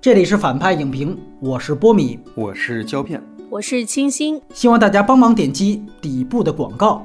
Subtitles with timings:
[0.00, 7.04] 这里是反派影评，我是波米，我是胶片，我是清新，希望大家帮忙点击底部的广告。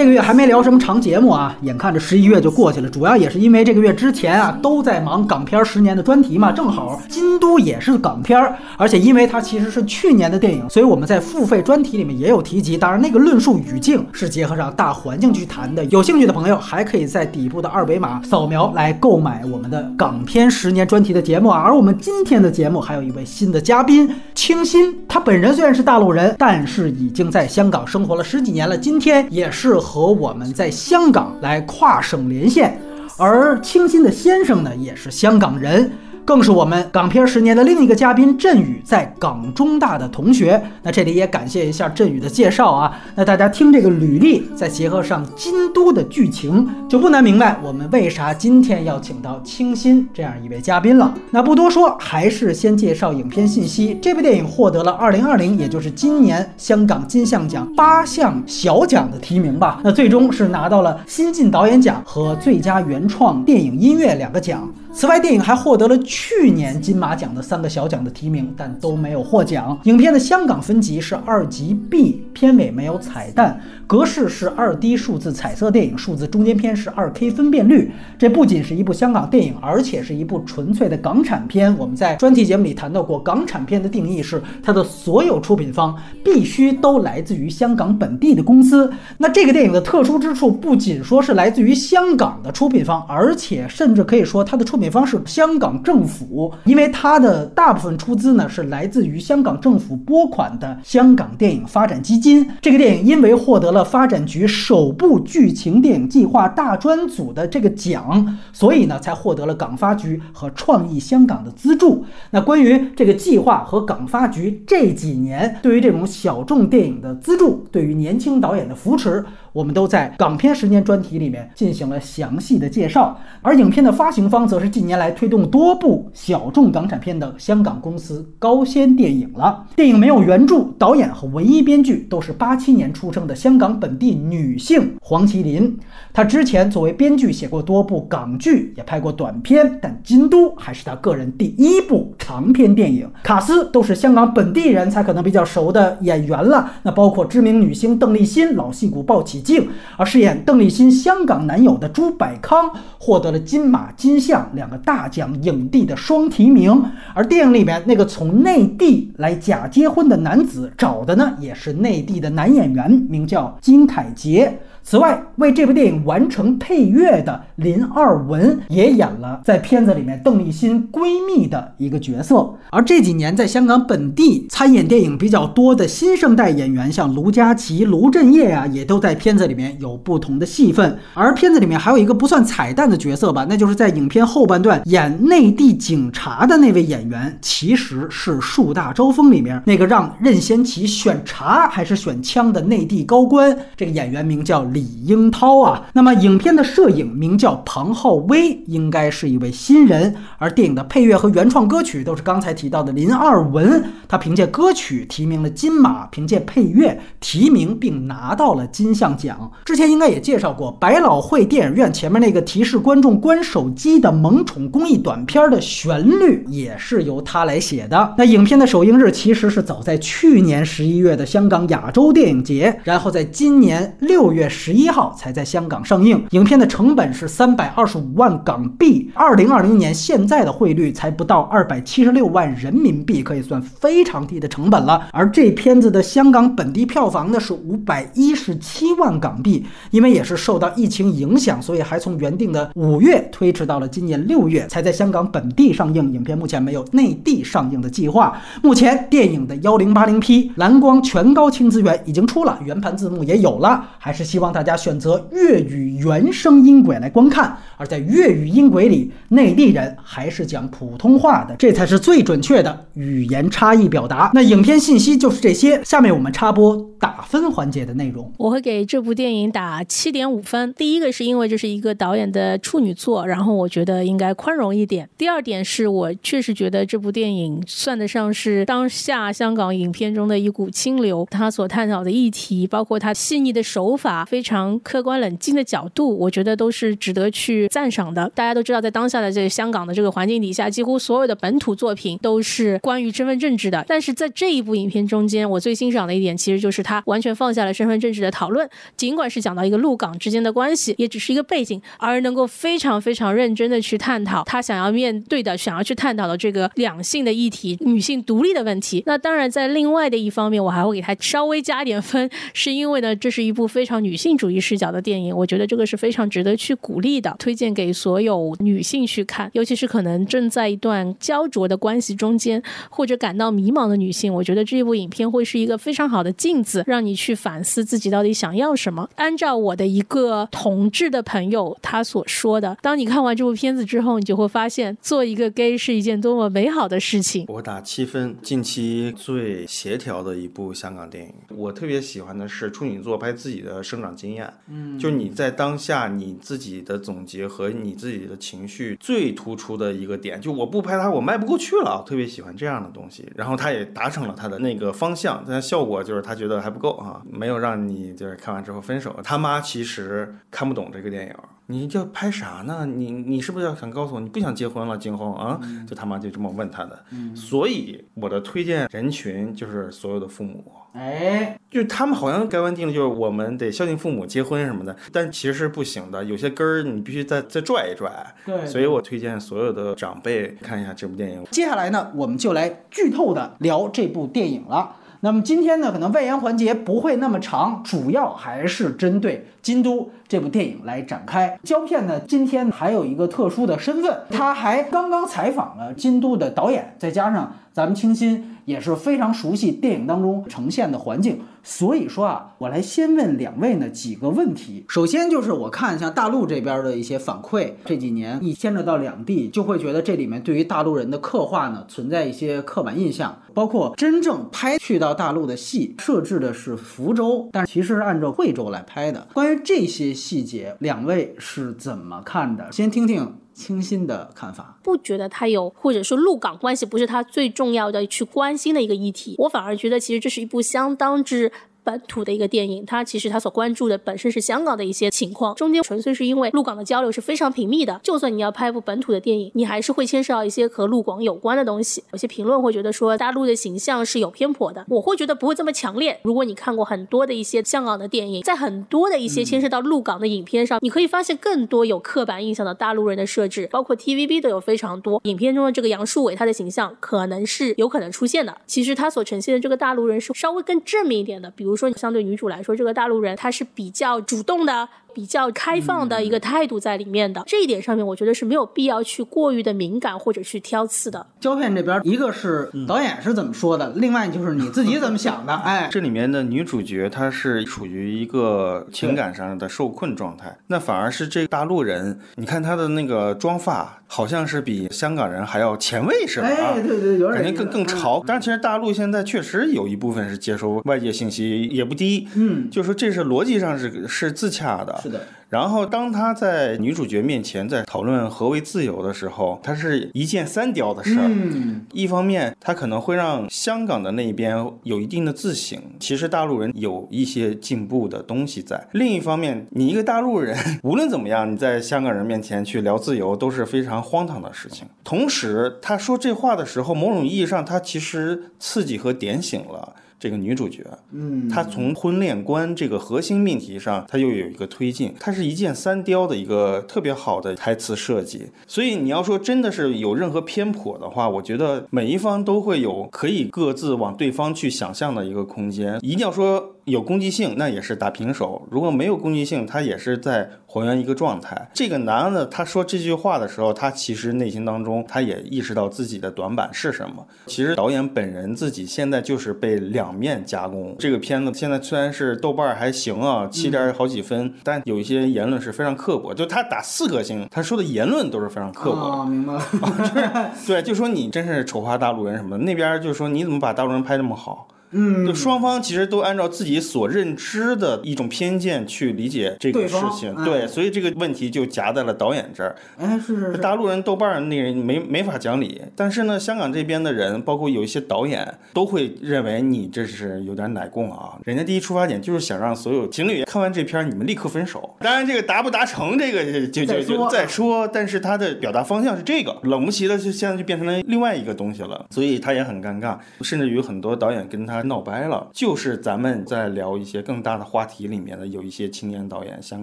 [0.00, 8.40] 这个月还没聊什么长节目啊，眼看着十一月就过去了，主要也是因为这个月之前啊都在忙港片十年的专题嘛，正好京都也是港片，
[8.78, 12.78] 而且因为它其实是去年的电影，所以我们在付费专题里面也有提及。
[12.78, 15.84] 当然，那个论述语境是结合上大环境去谈的。
[15.84, 21.60] 有兴趣的朋友还可以在底部的二维码扫描来购买我们的港片十年专题的节目啊。
[21.60, 29.78] 而我们今天的节目还有一位新的嘉宾清新，他本人虽然是大陆人，但是已经在香港生活了十几年了，今天也是。
[29.90, 32.80] 和我们在香港来跨省连线，
[33.16, 35.90] 而清新的先生呢，也是香港人。
[36.30, 40.62] 更是我们港片十年的另一个嘉宾振宇在港中大的同学。
[40.84, 42.96] 那这里也感谢一下振宇的介绍啊。
[43.16, 51.12] 那大家听这个履历，再结合上京都的剧情，就不难明白我们为啥今天要请到清新这样一位嘉宾了。
[51.32, 53.98] 那不多说，还是先介绍影片信息。
[54.00, 59.80] 这部电影获得了2020，也就是今年香港金像奖八项小奖的提名吧。
[59.82, 64.72] 那最终是拿到了新晋导演奖和最佳原创电影音乐两个奖。
[64.92, 69.80] 此外，电影还获得了去年金马奖的三个小奖的提名，但都没有获奖。
[69.84, 73.58] 影片的香港分级是二级 B，片尾没有彩蛋。
[73.90, 77.90] 格式是二 D 数字彩色电影，数字中间片是二 K 分辨率。
[78.16, 81.76] 这不仅是一部香港电影，而且是一部纯粹的港产片。
[81.76, 85.92] 我们在专题节目里谈到过，港产片的定义是它的所有出品方
[86.24, 88.88] 必须都来自于香港本地的公司。
[89.18, 102.48] 那这个电影的特殊之处，不仅说是来自于香港的出品方，而且甚至可以说它的出品方是香港政府，因为它的大部分出资呢是来自于香港政府拨款的香港电影发展基金。
[102.62, 112.04] 这个电影因为获得了发展局首部剧情电影计划大专组的这个奖，所以呢，才获得了港发局和创意香港的资助。
[112.30, 119.24] 那关于这个计划和港发局这几年对于这种小众电影的资助，对于年轻导演的扶持。
[119.52, 129.66] 我们都在港片十年专题里面进行了详细的介绍，而影片的发行方则是近年来推动多部小众港产片的香港公司高先电影了。
[129.74, 135.78] 电影没有原著，导演和唯一编剧都是八七年出生的香港本地女性黄麒麟。
[136.12, 143.10] 她之前作为编剧写过多部港剧，也拍过短片，但《京都》还是她个人第一部长篇电影。
[143.24, 149.40] 卡斯都是香港本地人才可能比较熟的演员了，那包括知名女星邓丽欣、老戏骨鲍起。
[149.40, 156.84] 镜，而饰演邓丽欣香港男友的朱百康获得了金马、金像两个大奖影帝的双提名。
[157.14, 164.58] 而电影里面那个从内地来假结婚的男子，找的呢也是内地的男演员，名叫金凯杰。
[164.82, 172.52] 此外，为这部电影完成配乐的林二文也演了在片子里面邓丽欣闺蜜的一个角色。
[172.70, 180.98] 而这几年在香港本地参演电影比较多的新生代演员，像卢嘉琪、卢振业啊，也都在片子里面有不同的戏份。
[181.14, 193.56] 而片子里面还有一个不算彩蛋的角色吧，那就是在影片后半段演内地警察的那位演员，其实是《树大招风》里面那个让任贤齐选茶还是选枪的内地高官。
[193.76, 194.69] 这个演员名叫。
[194.72, 200.14] 李英涛啊，那么影片的摄影名叫庞浩威，应该是一位新人。
[200.38, 209.50] 而电影的配乐和原创歌曲都是刚才提到的林二文，他凭借歌曲提名了金马，凭借配乐提名并拿到了金像奖。
[209.64, 218.14] 之前应该也介绍过，百老汇电影院前面那个提示观众关手机的萌宠公益短片的旋律也是由他来写的。
[218.18, 224.48] 那影片的首映日其实是早在去年十一月的香港亚洲电影节，然后在今年六月。
[224.62, 235.08] 十一号才在香港上映，影片的成本是三百二十五万港币，二零二零年现在的汇率才不到二百七十六万人民币，可以算非常低的成本了。
[235.12, 246.12] 而这片子的香港本地票房呢是五百一十七万港币，因为也是受到疫情影响，所以还从原定的五月推迟到了今年六月才在香港本地上映。
[246.12, 248.38] 影片目前没有内地上映的计划。
[248.62, 254.49] 目前电影的幺零八零 P 蓝光全高清资源已经出了，原盘字幕也有了，还是希望。
[254.50, 264.30] 大家选择粤语原声音轨来观看，而在粤语音轨里，内地人还是讲普通话的，这才是最准确的语言差异表达。
[264.34, 268.32] 那影片信息就是这些，下面我们插播打分环节的内容。
[268.36, 270.74] 我会给这部电影打七点五分。
[270.74, 275.08] 第一个是因为这是一个导演的处女作，然后我觉得应该宽容一点。
[275.16, 284.39] 第二点是我确实觉得这部电影算得上是当下香港影片中的一股清流，他所探讨的议题，包括他细腻的手法非。
[284.40, 288.26] 非常客观冷静的角度，我觉得都是值得去赞赏的。
[288.34, 293.84] 大家都知道，在当下的这个香港的这个环境底下，几乎所有的本土作品都是关于身份政治的。
[293.86, 298.66] 但是在这一部影片中间，我最欣赏的一点，其实就是他完全放下了身份政治的讨论，
[298.96, 309.02] 尽管是讲到一个陆港之间的关系，也只是一个背景，而能够非常非常认真的去探讨他想要面对的、想要去探讨的这个两性的议题、女性独立的问题。
[309.04, 329.10] 那当然，在另外的一方面，我还会给他稍微加点分，是因为呢，这是一部非常女性性主义视角的电影，我觉得这个是非常值得去鼓励的，推荐给所有女性去看，尤其是可能正在一段焦灼的关系中间，或者感到迷茫的女性，我觉得这一部影片会是一个非常好的镜子，让你去反思自己到底想要什么。
[329.16, 337.46] 按照我的一个同志的朋友他所说的，当你看完这部片子之后，你就会发现做一个 gay 是一件多么美好的事情。
[337.48, 341.32] 我打七分，近期最协调的一部香港电影。
[341.56, 353.26] 我特别喜欢的是处女座拍自己的生长经验，嗯，就你在当下你自己的总结和你自己的情绪最突出的一个点，就我不拍它我迈不过去了，特别喜欢这样的东西。
[353.34, 359.18] 然后他也达成了他的那个方向，但效果就是他觉得还不够啊，没有让你就是看完之后分手。
[359.24, 361.34] 他妈其实看不懂这个电影。
[361.70, 362.84] 你叫拍啥呢？
[362.84, 364.98] 你你是不是要想告诉我你不想结婚了？
[364.98, 367.04] 今后啊，就他妈就这么问他的。
[367.34, 370.64] 所以我的推荐人群就是所有的父母。
[370.92, 376.24] 哎，就他们好像该完定了，就是我们得孝敬父母、结婚什么的，但其实是不行的。
[376.24, 378.10] 有些根儿你必须再再拽一拽。
[378.44, 381.44] 对，所以我推荐所有的长辈看一下这部电影。
[381.52, 384.96] 接下来呢，我们就来剧透的聊这部电影了。
[385.22, 391.58] 那么今天呢，可能外延环节不会那么长，主要还是针对《京都》这部电影来展开。
[391.62, 404.84] 胶片呢，今天还有一个特殊的身份，他还刚刚采访了《京都》的导演，再加上咱们清新也是非常熟悉电影当中呈现的环境，所以说啊，我来先问两位呢几个问题。
[404.88, 419.26] 首先就是我看像大陆这边的一些反馈，这几年一牵扯到两地，就会觉得这里面对于大陆人的刻画呢存在一些刻板印象，包括真正拍去到大陆的戏设置的是福州，但其实是按照惠州来拍的。
[419.32, 422.70] 关于这些细节，两位是怎么看的？
[422.72, 424.78] 先听听清新的看法。
[424.82, 429.34] 不觉得他有，或者说陆港关系不是他最重要的去关心的一个议题。
[429.38, 431.52] 我反而觉得，其实这是一部相当之。
[431.82, 438.00] 本土的一个电影，它其实它所关注的本身是香港的一些情况，中间纯粹是因为陆港的交流是非常频密的。
[438.02, 442.02] 就算你要拍一部本土的电影，你还是会牵涉到一些和陆广有关的东西。
[442.12, 446.18] 有些评论会觉得说大陆的形象是有偏颇的，我会觉得不会这么强烈。
[446.22, 455.20] 如果你看过很多的一些香港的电影，在很多的一些牵涉到陆港的影片上，你可以发现更多有刻板印象的大陆人的设置，包括 TVB 都有非常多。
[455.24, 458.56] 影片中的这个杨树伟，他的形象可能是有可能出现的。
[458.66, 464.88] 其实他所呈现的这个大陆人是稍微更正面一点的，比如比如说相对女主来说，这个大陆人他是比较主动的。
[465.14, 471.26] 比较开放的一个态度在里面的这一点上面，我觉得是没有必要去过于的敏感或者去挑刺的。
[471.40, 475.54] 胶片这边，一个是导演是怎么说的，另外就是你自己怎么想的。
[475.64, 486.46] 哎，这里面的女主角她是处于一个情感上的受困状态，那反而是这个大陆人，你看她的那个妆发，好像是比香港人还要前卫，是吧？
[486.46, 488.22] 哎，对对，有点感觉更更潮。
[488.26, 494.99] 但是其实大陆现在确实有一部分是接收外界信息也不低，嗯，就说这是逻辑上是是自洽的。
[495.02, 495.20] 是的。
[495.48, 501.26] 然后，当他在女主角面前在讨论何为自由的时候，他是一箭三雕的事儿。
[501.28, 514.86] 嗯，一方面，他可能会让香港的那一边有一定的自省，其实大陆人有一些进步的东西在；另一方面，你一个大陆人，无论怎么样，你在香港人面前去聊自由，都是非常荒唐的事情。
[515.02, 519.96] 同时，他说这话的时候，某种意义上，他其实刺激和点醒了。
[520.20, 528.42] 这个女主角，嗯，她从婚恋观这个核心命题上，她又有一个推进，它是一箭三雕的一个特别好的台词设计。
[528.66, 535.98] 所以你要说真的是有任何偏颇的话，我觉得每一方都会有可以各自往对方去想象的一个空间。
[536.02, 536.76] 一定要说。
[536.90, 541.70] 有攻击性，那也是打平手；如果没有攻击性，他也是在还原一个状态。
[541.72, 547.26] 这个男的他说这句话的时候，他其实内心当中他也意识到自己的短板是什么。
[547.46, 550.94] 其实导演本人自己现在就是被两面加工。
[550.98, 556.32] 这个片子现在虽然是豆瓣还行啊，七点好几分，但有一些言论是非常刻薄。
[556.34, 559.26] 就他打四颗星，他说的言论都是非常刻薄的。
[559.26, 559.62] 明白了，
[559.98, 562.64] 就 是对，就说你真是丑化大陆人什么的。
[562.64, 564.68] 那边就说你怎么把大陆人拍这么好。
[564.92, 572.74] 嗯就双方其实都按照自己所认知的一种偏见去理解这个事情，哎对，所以这个问题就夹在了导演这儿。
[572.98, 581.38] 哎，是是是，大陆人豆瓣儿那人没没法讲理，但是呢，香港这边的人，包括有一些导演，都会认为你这是有点奶供啊。
[581.44, 584.96] 人家第一出发点就是想让所有情侣看完这片儿，你们立刻分手。
[585.00, 587.86] 当然，这个达不达成，这个就就就就再说。
[587.86, 595.46] 但是他的表达方向是这个，冷不齐的就现在就变成了另外一个东西了，所以他也很尴尬，甚至于很多导演跟他闹掰了。
[595.52, 599.82] 就是咱们在聊一些更大的话题里面的，有一些青年导演，香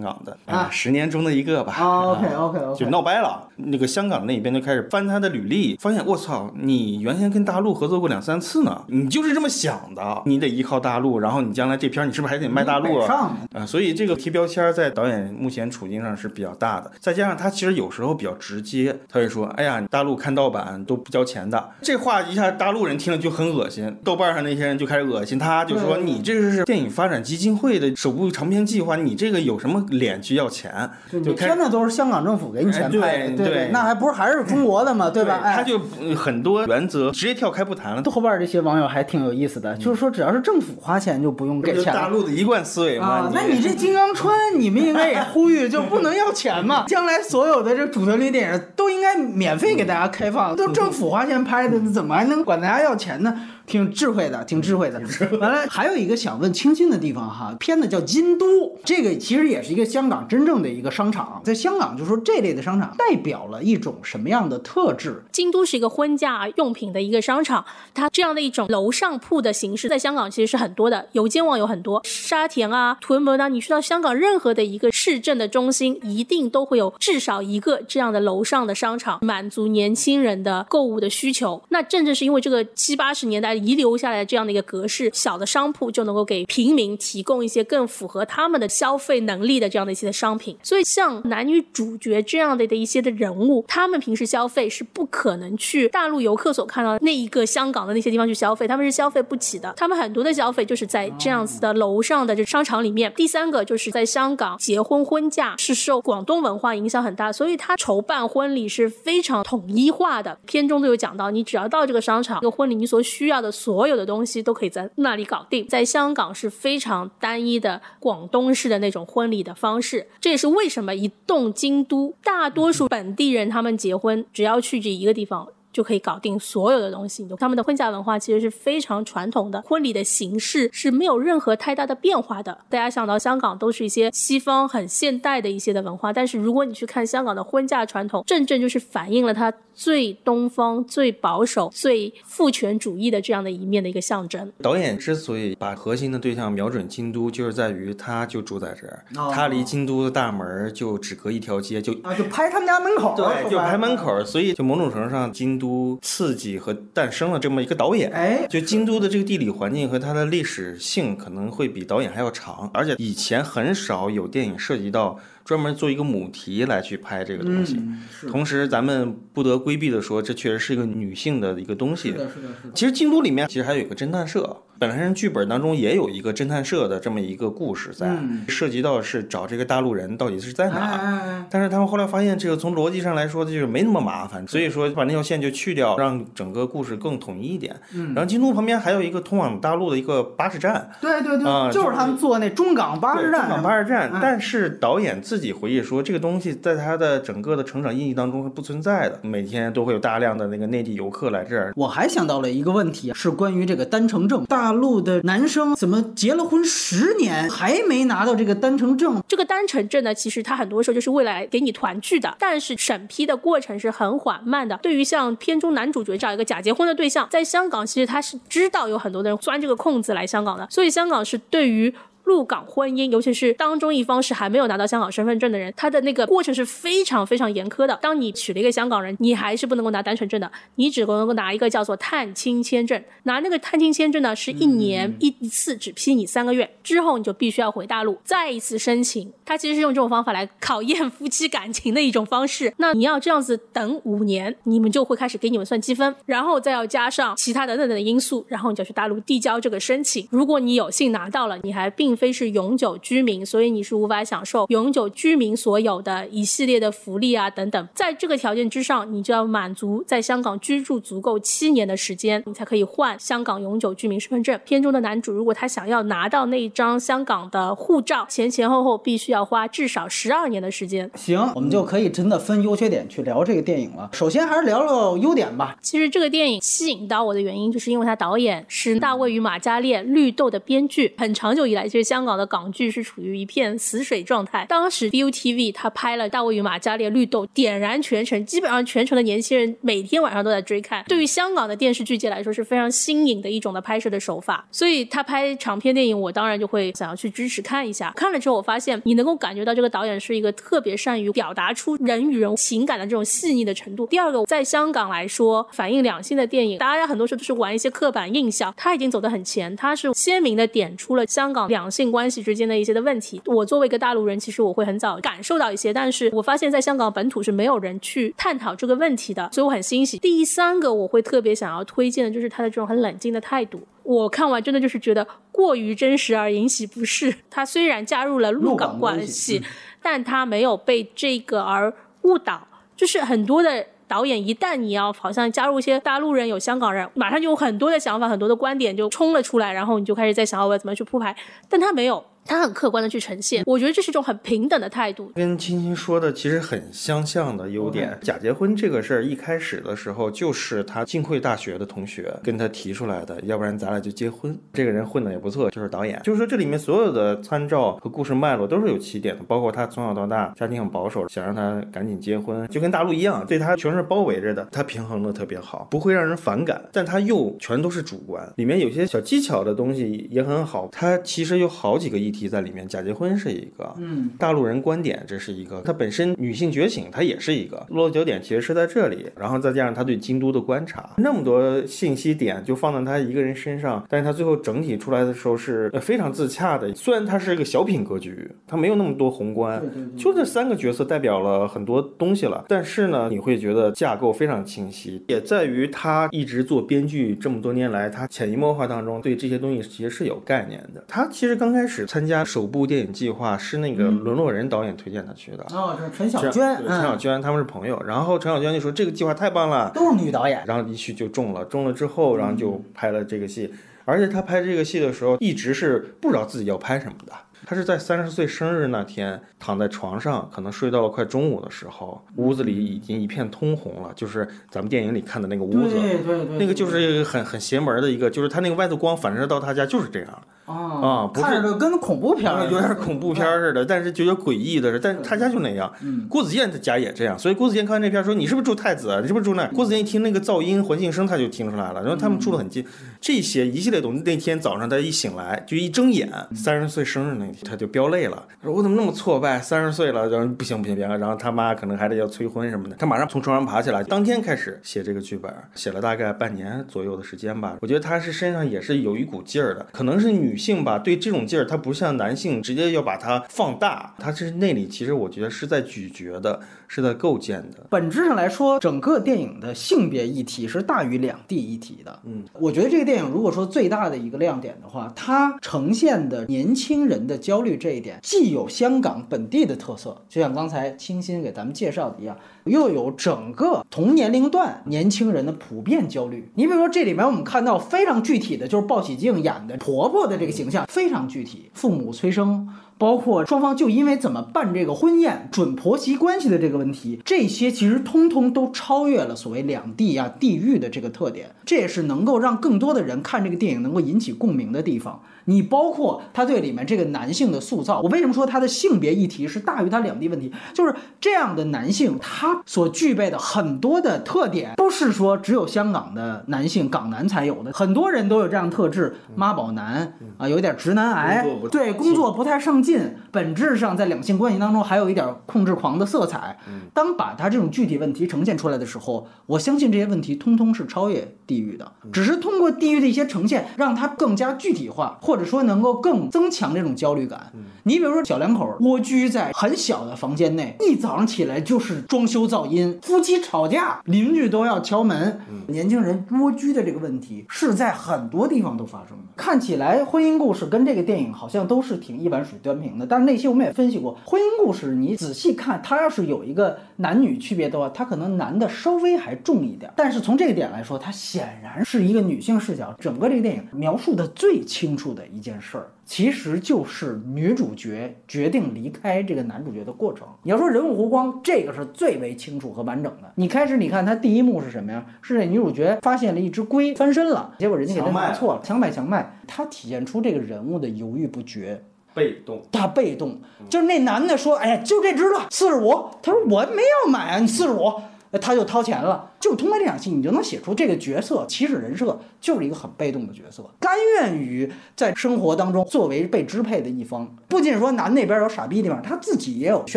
[0.00, 1.72] 港的啊十年中的一个吧。
[1.72, 3.48] 啊，OK 啊 OK OK， 就闹掰了。
[3.56, 13.36] 那个香港那边就开始翻他的履历，发现我操，你原先跟大陆合作过两三次呢，你就是这么想的，你得依靠大陆，然后你将来这片你是不是还得卖大陆啊？
[13.52, 35.40] 啊，所以这个贴标签在导演目前处境上是比较大的，再加上他其实有时候比较直接，他会说：“哎呀，大陆看盗版都不交钱的。”这话一下大陆人听了就很恶心，豆瓣上那些人就开始恶心他，就说：“你这个是电影发展基金会的首部长篇计划，你这个有什么脸去要钱？”你片子都是香港政府给你钱拍的，对对，那还不是还是中国的嘛， 对吧？
[35.44, 38.02] 哎他就呃很多原则直接跳开不谈了。
[38.04, 43.06] 后边这些网友还挺有意思的，就是说只要是政府花钱就不用给钱大陆的一贯思维嘛。
[43.06, 46.84] 啊，那你这金刚川，你们应该也呼吁，就不能要钱嘛？
[46.88, 53.34] 将来所有的这主旋律电影都应该免费给大家开放，都政府花钱拍的，怎么还能管大家要钱呢？
[53.68, 55.00] 挺智慧的，挺智慧的。
[55.38, 58.46] 完了，还有一个想问清新的地方哈，片子叫《金都》，
[58.84, 65.22] 这个其实也是一个香港真正的一个商场，在香港就说这类的商场代表了一种什么样的特质？
[65.30, 81.62] 金都是一个婚嫁用品的一个商场，它这样的一种楼上铺的形式，在香港其实是很多的，有间网有很多，沙田啊、屯门啊，你去到香港任何的一个市政的中心，一定都会有至少一个这样的楼上的商场，满足年轻人的购物的需求。
[81.68, 90.56] 那正正是因为这个七八十年代遗留下来这样的一个格式，小的商铺就能够给平民提供一些更符合他们的消费能力的这样的一些商品。
[90.62, 99.72] 所以像男女主角这样的的一些的人物，他们平时消费是不可能去大陆游客所看到的那一个香港的那些地方去消费，他们是消费不起的。
[99.76, 103.12] 他们很多的消费就是在这样子的楼上的这商场里面。
[103.16, 110.38] 第三个就是在香港结婚婚嫁是受广东文化影响很大，所以他筹办婚礼是非常统一化的。
[110.46, 115.66] 片中都有讲到，你只要到这个商场，这个婚礼你所需要的所有的东西都可以在那里搞定。
[115.66, 125.48] 在香港是非常单一的广东式的那种婚礼的方式，这也是为什么一动京都，大多数本地人他们结婚只要去这一个地方。
[125.78, 127.24] 就可以搞定所有的东西。
[127.38, 132.58] 他们的婚嫁文化其实是非常传统的，婚礼的形式是没有任何太大的变化的。
[132.68, 144.52] 大家想到香港都是一些西方很现代的一些的文化，但是如果你去看香港的婚嫁传统，正正就是反映了它最东方、最保守、最父权主义的这样的一面的一个象征。
[144.60, 155.67] 导演之所以把核心的对象瞄准京都，就是在于他就住在这儿，哦他离京都的大门就只隔一条街，就啊，就拍他们家门口，对，就拍门口，所以就某种程度上，京都
[156.02, 158.10] 刺激和诞生了这么一个导演。
[158.12, 165.18] 哎，就京都的这个地理环境和它的历史性可能会比导演还要长，而且以前很少有电影涉及到
[165.48, 167.76] 专门做一个母题来去拍这个东西。
[167.78, 172.18] 嗯，同时，咱们不得规避的说，这确实是一个女性的一个东西是。
[172.18, 172.74] 的，是的，是的。
[172.74, 180.98] 其实京都里面其实还有一个侦探社，本来人剧本当中也有一个侦探社的这么一个故事在，嗯涉及到是找这个大陆人到底是在哪哎。
[180.98, 187.74] 哎哎，但是他们后来发现，这个从逻辑上来说，就是没那么麻烦，所以说把那条线就去掉，让整个故事更统一一点。
[187.94, 194.20] 嗯然后京都旁边还有一个通往大陆的一个巴士站，对对对，啊就是他们做那中港巴士，站，中港巴士站嗯。
[194.20, 201.72] 但是导演自己回忆说，这个东西在他的整个的成长印记当中是不存在的，每天都会有大量的那个内地游客来这儿。
[201.76, 204.44] 我还想到了一个问题，是关于这个单程证。
[204.46, 209.22] 大陆的男生怎么结了婚十年还没拿到这个单程证？
[209.28, 214.78] 这个单程证呢，其实它很多时候就是为了给你团聚的，但是审批的过程是很缓慢的。
[214.82, 221.94] 对于像片中男主角这样一个假结婚的对象，在香港其实他是知道有很多的人钻这个空子来香港的，所以香港是对于。
[222.28, 227.98] 入港婚姻，尤其是当中一方是还没有拿到香港身份证的人，他的那个过程是非常非常严苛的。
[228.02, 233.02] 当你娶了一个香港人，你还是不能够拿单程证的，你只能够拿一个叫做探亲签证。
[233.22, 239.32] 拿那个探亲签证呢，是一年一一次，只批你三个月，之后你就必须要回大陆再一次申请。
[239.46, 242.74] 他其实是用这种方法来考验夫妻感情的一种方式。
[242.76, 250.28] 那你要这样子等五年，你们就会开始给你们算积分，然后再要加上其他等等的因素，然后你就去大陆递交这个申请。
[250.30, 257.88] 如果你有幸拿到了，你还并非是永久居民，所以你是无法享受永久居民所有的一系列的福利啊等等。
[257.94, 264.60] 在这个条件之上，你就要满足在香港居住足够七年的时间，你才可以换香港永久居民身份证。
[264.64, 271.08] 片中的男主如果他想要拿到那一张香港的护照，前前后后必须要花至少十二年的时间。
[271.14, 274.10] 行，我们就可以真的分优缺点去聊这个电影了。
[274.12, 275.76] 首先还是聊聊优点吧。
[275.80, 281.14] 其实这个电影吸引到我的原因，就是因为它导演是大卫与马加列《绿豆》的编剧。
[281.18, 284.64] 很长久以来，其实香港的港剧是处于一片死水状态。
[284.66, 291.04] 当时 ViuTV 他拍了《大卫与马加列》《绿豆》，点燃全城，基本上全城的年轻人每天晚上都在追看。
[291.06, 294.66] 对于香港的电视剧界来说，是非常新颖的一种的拍摄的手法。
[294.72, 298.10] 所以他拍长篇电影，我当然就会想要去支持看一下。
[298.16, 304.06] 看了之后，我发现你能够感觉到这个导演是一个特别善于表达出人与人情感的这种细腻的程度。
[304.06, 313.40] 第二个，在香港来说，反映两性的电影，大家很多时候都是玩一些刻板印象，他已经走得很前，他是鲜明的点出了香港两性关系之间的一些的问题。
[313.46, 320.18] 我作为一个大陆人，其实我会很早感受到一些，但是我发现在香港本土是没有人去探讨这个问题的，所以我很欣喜。
[320.18, 323.80] 第三个，我会特别想要推荐的就是他的这种很冷静的态度。
[324.02, 327.34] 我看完真的就是觉得过于真实而引起不适。
[327.50, 329.62] 他虽然加入了陆港关系，
[330.02, 332.66] 但他没有被这个而误导。
[332.96, 341.36] 就是很多的导演，一旦你要好像加入一些大陆人、有香港人，马上就有很多的想法、很多的观点就冲了出来，然后你就开始在想我要怎么去铺排。
[341.68, 342.24] 但他没有。
[342.48, 345.30] 他很客观的去呈现，我觉得这是一种很平等的态度。
[345.34, 354.58] 跟青青说的其实很相像的优点，假结婚这个事儿一开始的时候就是他浸会大学的同学跟他提出来的，要不然咱俩就结婚。
[354.72, 356.18] 这个人混的也不错，就是导演。
[356.24, 370.88] 就是说这里面所有的参照和故事脉络都是有起点的，包括他从小到大家庭很保守，想让他赶紧结婚，就跟大陆一样，对他全是包围着的，他平衡的特别好，不会让人反感，但他又全都是主观，里面有些小技巧的东西也很好。
[370.90, 372.86] 他其实有好几个议题在里面。
[372.86, 386.94] 假结婚是一个，嗯，大陆人观点这是一个，它本身女性觉醒它也是一个，落脚点其实是在这里，然后再加上他对京都的观察，那么多信息点就放在他一个人身上，但是他最后整体出来的时候是非常自洽的。
[386.94, 389.82] 虽然它是一个小品格局，它没有那么多宏观，
[390.16, 401.04] 就这三个角色代表了很多东西了，但是呢，你会觉得架构非常清晰，也在于他一直做编剧这么多年来，他潜移默化当中对这些东西其实是有概念的。
[401.06, 402.68] 他其实刚开始参加首。
[402.68, 405.64] 部电影计划是那个沦落人导演推荐他去的。
[405.70, 413.72] 哦，是陈小娟，陈小娟他们是朋友，然后陈小娟就说这个计划太棒了，都是女导演，然后一去就中了，中了之后，然后就拍了这个戏，
[414.04, 417.32] 而且他拍这个戏的时候一直是不知道自己要拍什么的，
[417.64, 430.42] 他是在三十岁生日那天躺在床上，可能睡到了快中午的时候，屋子里已经一片通红了，就是咱们电影里看的那个屋子，对对对，那个就是很很邪门的一个，就是他那个外头光反射到他家就是这样。
[430.68, 435.90] 啊，看着跟恐怖片儿有点恐怖片似的，但是就有诡异的是，但是他家就那样。
[436.28, 439.18] 郭子健他家也这样，所以郭子健看完那片说：“你是不是住太子？
[439.22, 442.02] 你是不是住那？”郭子健一听那个噪音环境声，他就听出来了。
[442.02, 442.84] 然后他们住的很近，
[443.20, 444.22] 这些一系列东西。
[444.22, 449.58] 那天早上他一醒来，就一睁眼，三十岁生日那天，他就飙泪了，说：“我怎么那么挫败？
[449.60, 457.78] 三十岁了，然后不行不行别了。”然后他妈可能还得要催婚什么的，他马上从床上爬起来，当天开始写这个剧本，写了大概半年左右的时间吧。
[457.80, 461.38] 我觉得他是身上也是有一股劲儿的，可能是女性吧，对这种。
[461.48, 467.86] 劲儿，它不像男性直接要把它放大，它是那里其实我觉得是在咀嚼的，是在构建的。
[467.88, 472.20] 本质上来说，整个电影的性别议题是大于两地议题的。
[472.24, 486.50] 嗯，我觉得这个电影如果说最大的一个亮点的话，它呈现的年轻人的焦虑这一点，既有香港本地的特色，就像刚才清新给咱们介绍的一样，又有整个同年龄段年轻人的普遍焦虑。
[486.54, 491.26] 你比如说这里面我们看到非常具体的就是鲍喜静演的婆婆的这个形象，非常。
[491.28, 492.66] 具体父母催生，
[492.98, 505.22] 包括双方就因为怎么办这个婚宴、准婆媳关系的这个问题，这些其实通通都超越了所谓两地啊地域的这个特点，这也是能够让更多的人看这个电影能够引起共鸣的地方。
[505.48, 510.52] 你包括他对里面这个男性的塑造，我为什么说他的性别议题是大于他两地问题？
[510.74, 526.58] 就是这样的男性，他所具备的很多的特点，不是说只有香港的男性港男才有的，很多人都有这样特质，妈宝男啊，有点直男癌，对工作不太上进，本质上在两性关系当中还有一点控制狂的色彩。
[526.92, 537.50] 当把他这种具体问题呈现出来的时候，我相信这些问题通通是超越地域的，只是通过地域的一些呈现，让它更加具体化，或者说能够更增强这种焦虑感。
[537.84, 545.40] 你比如说小两口蜗居在很小的房间内，一早上起来就是装修噪音，夫妻吵架，邻居都要敲门。
[545.68, 549.24] 年轻人蜗居的这个问题是在很多地方都发生的。
[549.34, 559.90] 看起来婚姻故事跟这个电影好像都是挺一碗水端平的，但是那些我们也分析过，婚姻故事你仔细看，它要是有一个男女区别的话，它可能男的稍微还重一点。
[559.96, 562.94] 但是从这个点来说，它显然是一个女性视角。
[563.00, 570.26] 整个这个电影描述的最清楚的一件事儿，其实就是女主角决定离开这个男主角的过程。
[570.42, 573.32] 你要说人物弧光，这个是最为清楚和完整的。
[573.36, 575.04] 你开始你看它第一幕是什么呀？
[575.20, 579.38] 是这女主角发现了一只龟翻身了，结果人家给她拿错了，强买强卖。
[579.46, 581.82] 它体现出这个人物的犹豫不决。
[582.14, 583.38] 被动，他被动，
[583.70, 587.92] 就是那男的说：“哎呀，就这只了，四十五。”他说：“我没要买啊，你四十五。”
[588.32, 589.30] 他就掏钱了。
[589.40, 597.34] 就通过这场戏，你就能写出这个角色起始人设就是一个很被动的角色，甘愿于在生活当中作为被支配的一方。
[597.48, 599.96] 不仅说男那边有傻逼地方，他自己也有需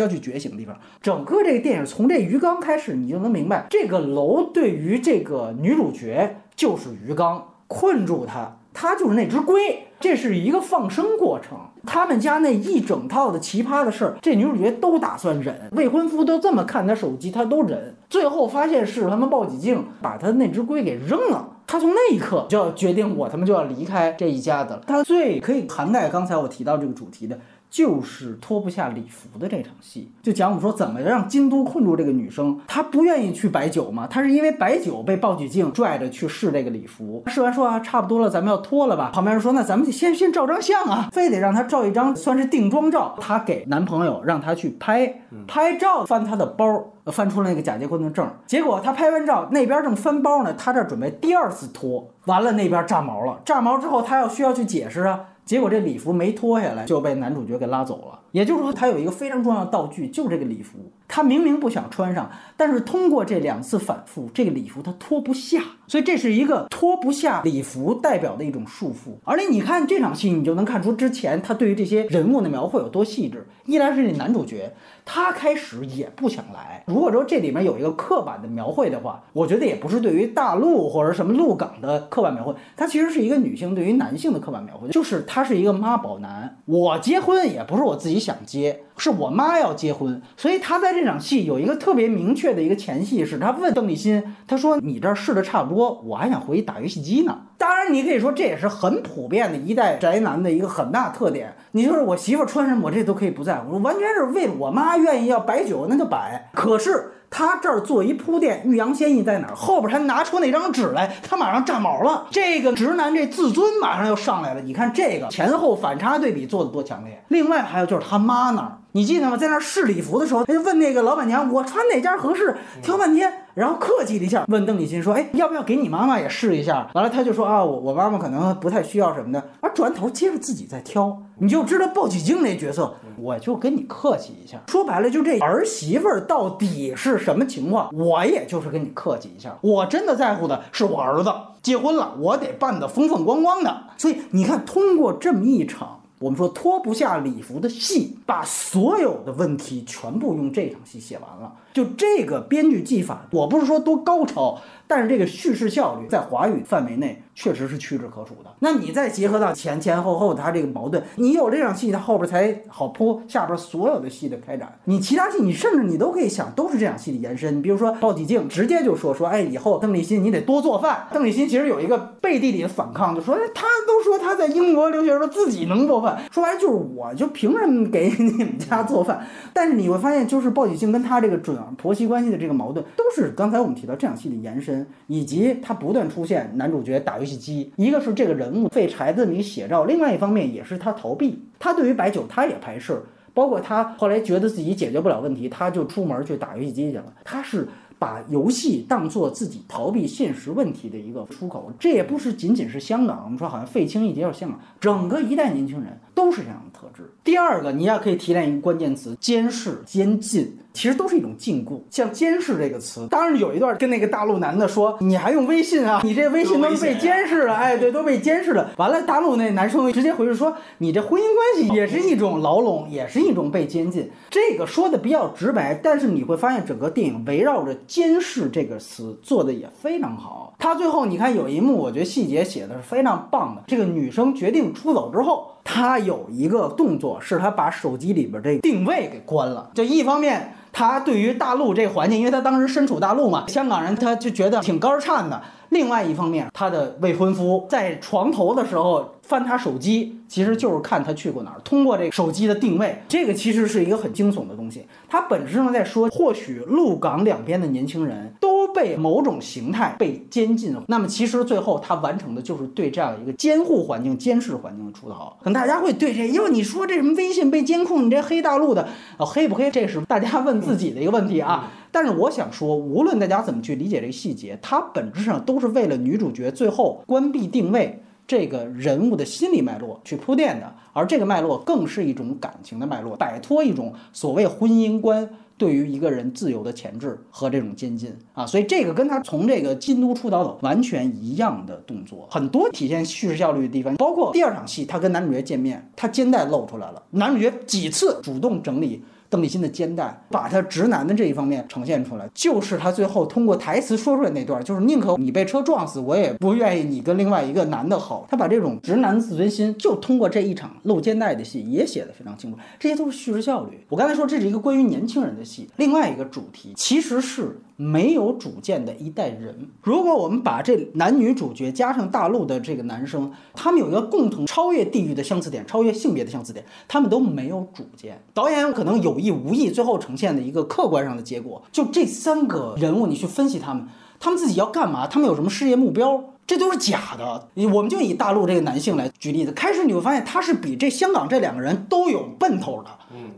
[0.00, 0.78] 要去觉醒的地方。
[1.02, 9.88] 整个这个电影从这鱼缸开始，你就能明白，这个楼对于这个女主角就是鱼缸，困住她，她就是那只龟。
[10.02, 11.56] 这是一个放生过程。
[11.86, 15.70] 他们家那一整套的奇葩的事儿，这女主角都打算忍。
[15.72, 17.94] 未婚夫都这么看她手机，她都忍。
[18.10, 21.48] 最后发现是他们报警镜把她那只龟给扔了。
[21.66, 24.82] 她从那一刻就要决定，我他妈就要离开这一家子了。
[24.86, 27.38] 她最可以涵盖刚才我提到这个主题的。
[27.72, 39.10] 就是脱不下礼服的这场戏，就讲我们说怎么让京都困住这个女生，她不愿意去摆酒嘛，她是因为摆酒被鲍举镜拽着去试这个礼服，试完说啊差不多了，咱们要脱了吧？
[39.14, 55.20] 旁边人说那咱们先先照张相啊，非得让她照一张算是定妆照，她给男朋友让他去拍拍照，翻他的包，翻出了那个假结婚的证，结果他拍完照那边正翻包呢，他这准备第二次脱，完了那边炸毛了，炸毛之后他要需要去解释啊。
[55.44, 58.21] 结果这礼服没脱下来就被男主角给拉走了。
[58.32, 60.78] 也就是说，他有一个非常重要的道具，就是这个礼服。
[61.06, 65.60] 他明明不想穿上，但是通过这两次反复，这个礼服他脱不下。
[65.86, 69.12] 所以这是一个脱不下礼服代表的一种束缚。
[69.24, 73.46] 而且你看这场戏，你就能看出之前他对于这些人物的描绘有多细致。
[73.66, 74.72] 一来是这男主角，
[75.04, 76.82] 他开始也不想来。
[76.86, 86.56] 如果说这里面有一个刻板的描绘的话，我觉得也不是对于大陆或者什么陆港的刻板描绘，它其实是一个女性对于男性的刻板描绘，就是他是一个妈宝男。
[86.64, 88.21] 我结婚也不是我自己。
[88.22, 97.36] 想接，是我妈要结婚，所以他在这场戏有一个特别明确的一个前戏，是他问邓丽欣，他说你这试的差不多，我还想回去打游戏机呢。
[97.58, 101.54] 当然，你可以说这也是很普遍的一代宅男的一个很大特点。
[101.72, 106.50] 你就是我媳妇穿什么，我这都可以不在乎，我完全是为了我妈愿意要摆酒，那就摆。
[106.54, 107.11] 可是。
[107.34, 109.54] 他这儿做一铺垫，欲扬先抑在哪儿？
[109.54, 112.26] 后边他拿出那张纸来，他马上炸毛了。
[112.30, 114.60] 这个直男这自尊马上又上来了。
[114.60, 117.24] 你看这个前后反差对比做的多强烈。
[117.28, 119.36] 另外还有就是他妈那儿，你记得吗？
[119.38, 123.41] 在那儿试礼服的时候，他就问那个老板娘：“我穿哪件合适？”挑半天。
[123.54, 134.58] 然后客气了一下，问邓丽欣说：“哎，要不要给你妈妈也试一下？”完了，他就说：“啊，我我妈妈可能不太需要什么的。”而转头接着自己在挑，你就知道鲍起静那角色，我就跟你客气一下。
[134.68, 137.90] 说白了，就这儿媳妇儿到底是什么情况？
[137.92, 139.58] 我也就是跟你客气一下。
[139.60, 141.30] 我真的在乎的是我儿子
[141.62, 143.84] 结婚了，我得办得风风光光的。
[143.98, 145.98] 所以你看，通过这么一场。
[146.18, 151.52] 我们说脱不下礼服的戏，把所有的问题全部用这场戏写完了。
[151.72, 154.60] 就这个编剧技法，我不是说多高超。
[154.94, 158.50] 但是这个叙事效率在华语范围内确实是屈指可数的。
[158.58, 164.78] 那你再结合到前前后后它这个矛盾，你有这场戏，它后边才好铺下边所有的戏的开展。
[164.84, 167.56] 你其他戏，你甚至你都可以想，都是这场戏的延伸。
[167.56, 171.08] 你比如说鲍起静直接就说说，哎，以后邓丽欣你得多做饭。
[171.10, 179.26] 邓丽欣其实有一个背地里的反抗，就说，哎，他都说他在英国留学时候自己能做饭，说白就是我就凭什么给你们家做饭？
[179.54, 184.81] 但是你会发现，就是鲍起静跟他这个准婆媳关系的这个矛盾，都是刚才我们提到这场戏的延伸。
[185.06, 191.42] 以及他不断出现男主角打游戏机，一个是这个人物废柴的这么一个写照，另外一方面也是他逃避。
[191.58, 193.02] 他对于白酒他也排斥，
[193.34, 197.04] 包括他后来觉得自己解决不了问题，他就出门去打游戏机去了。
[197.24, 197.68] 他是
[197.98, 201.72] 把游戏当做自己逃避现实问题的一个出口。
[201.78, 205.98] 这也不是仅仅是香港，我们说好像废青一节是香港，整个一代年轻人。
[206.14, 207.10] 都是这样的特质。
[207.24, 210.58] 第二个，你也可以提炼一个关键词：监视、监禁。
[210.72, 216.00] 其实都是一种禁锢，像监视这个词，当然有一段跟那个大陆男的说，你还用微信啊？
[216.04, 218.70] 你这微信都被监视了，哎，对，都被监视了。
[218.76, 224.10] 完了，大陆那男生直接回去说，你这婚姻关系也是一种牢笼，也是一种被监禁。
[224.30, 230.54] 这个说的比较直白，但是你会发现整个电影围绕着监视这个词做的也非常好。
[230.58, 233.62] 他最后你看有一幕，我觉得细节写的是非常棒的。
[233.66, 240.54] 这个女生决定出走之后，他有一个动作，是他把手机里边这个定位给关了，就一方面。
[240.74, 245.42] 他对于大陆这环境，因为他当时身处大陆嘛，香港人他就觉得挺肝颤的。
[245.72, 251.60] 另外一方面，他的未婚夫在床头的时候翻他手机，其实就是看他去过哪儿。
[251.64, 254.86] 通过这个手机的定位，这个其实是一个很惊悚的东西。
[255.08, 260.76] 他本质上在说，或许陆港两边的年轻人都被某种形态被监禁。
[260.88, 265.34] 那么，其实最后他完成的就是对这样一个监护环境、监视环境的出逃。
[265.42, 269.70] 可能大家会对这，因为你说这什么微信被监控，你这黑大陆的，哦，黑不黑？
[269.70, 271.72] 这是大家问自己的一个问题啊。
[271.92, 285.28] 但是我想说，无论大家怎么去理解这个细节，它本质上都是为了女主角最后关闭定位这个人物的心理脉络去铺垫的，而这个脉络更是一种感情的脉络，摆脱一种所谓婚姻观
[285.58, 299.02] 对于一个人自由的钳制和这种监禁啊，所以这个跟他从这个京都出逃走完全一样的动作，很多体现叙事效率的地方，包括第二场戏，他跟男主角见面，他肩带露出来了，男主角几次主动整理。
[299.32, 308.26] 邓丽欣的肩带，把她直男的这一方面呈现出来，就是她最后通过台词说出来那段，就是宁可你被车撞死，我也不愿意你跟另外一个男的好。
[308.30, 312.58] 他把这种直男自尊心，就通过这一场露肩带的戏也写得非常清楚。
[312.78, 313.80] 这些都是叙事效率。
[313.88, 317.58] 我刚才说这是一个关于年轻人的戏，另外一个主题其实是。
[317.74, 319.68] 没有主见的一代人。
[319.82, 328.22] 如果我们把这男女主角加上大陆的这个男生，他们有一个共同超越地域的相似点，超越性别的相似点，他们都没有主见。
[328.34, 333.86] 导演可能有意无意，最后呈现的一个客观上的结果，就这三个人物，你去分析他们，
[334.18, 335.06] 他们自己要干嘛？
[335.06, 336.24] 他们有什么事业目标？
[336.44, 337.48] 这都是假的。
[337.72, 342.90] 我们就以大陆这个男性来举例子，开始你会发现他是比这香港这两个人都有奔头的。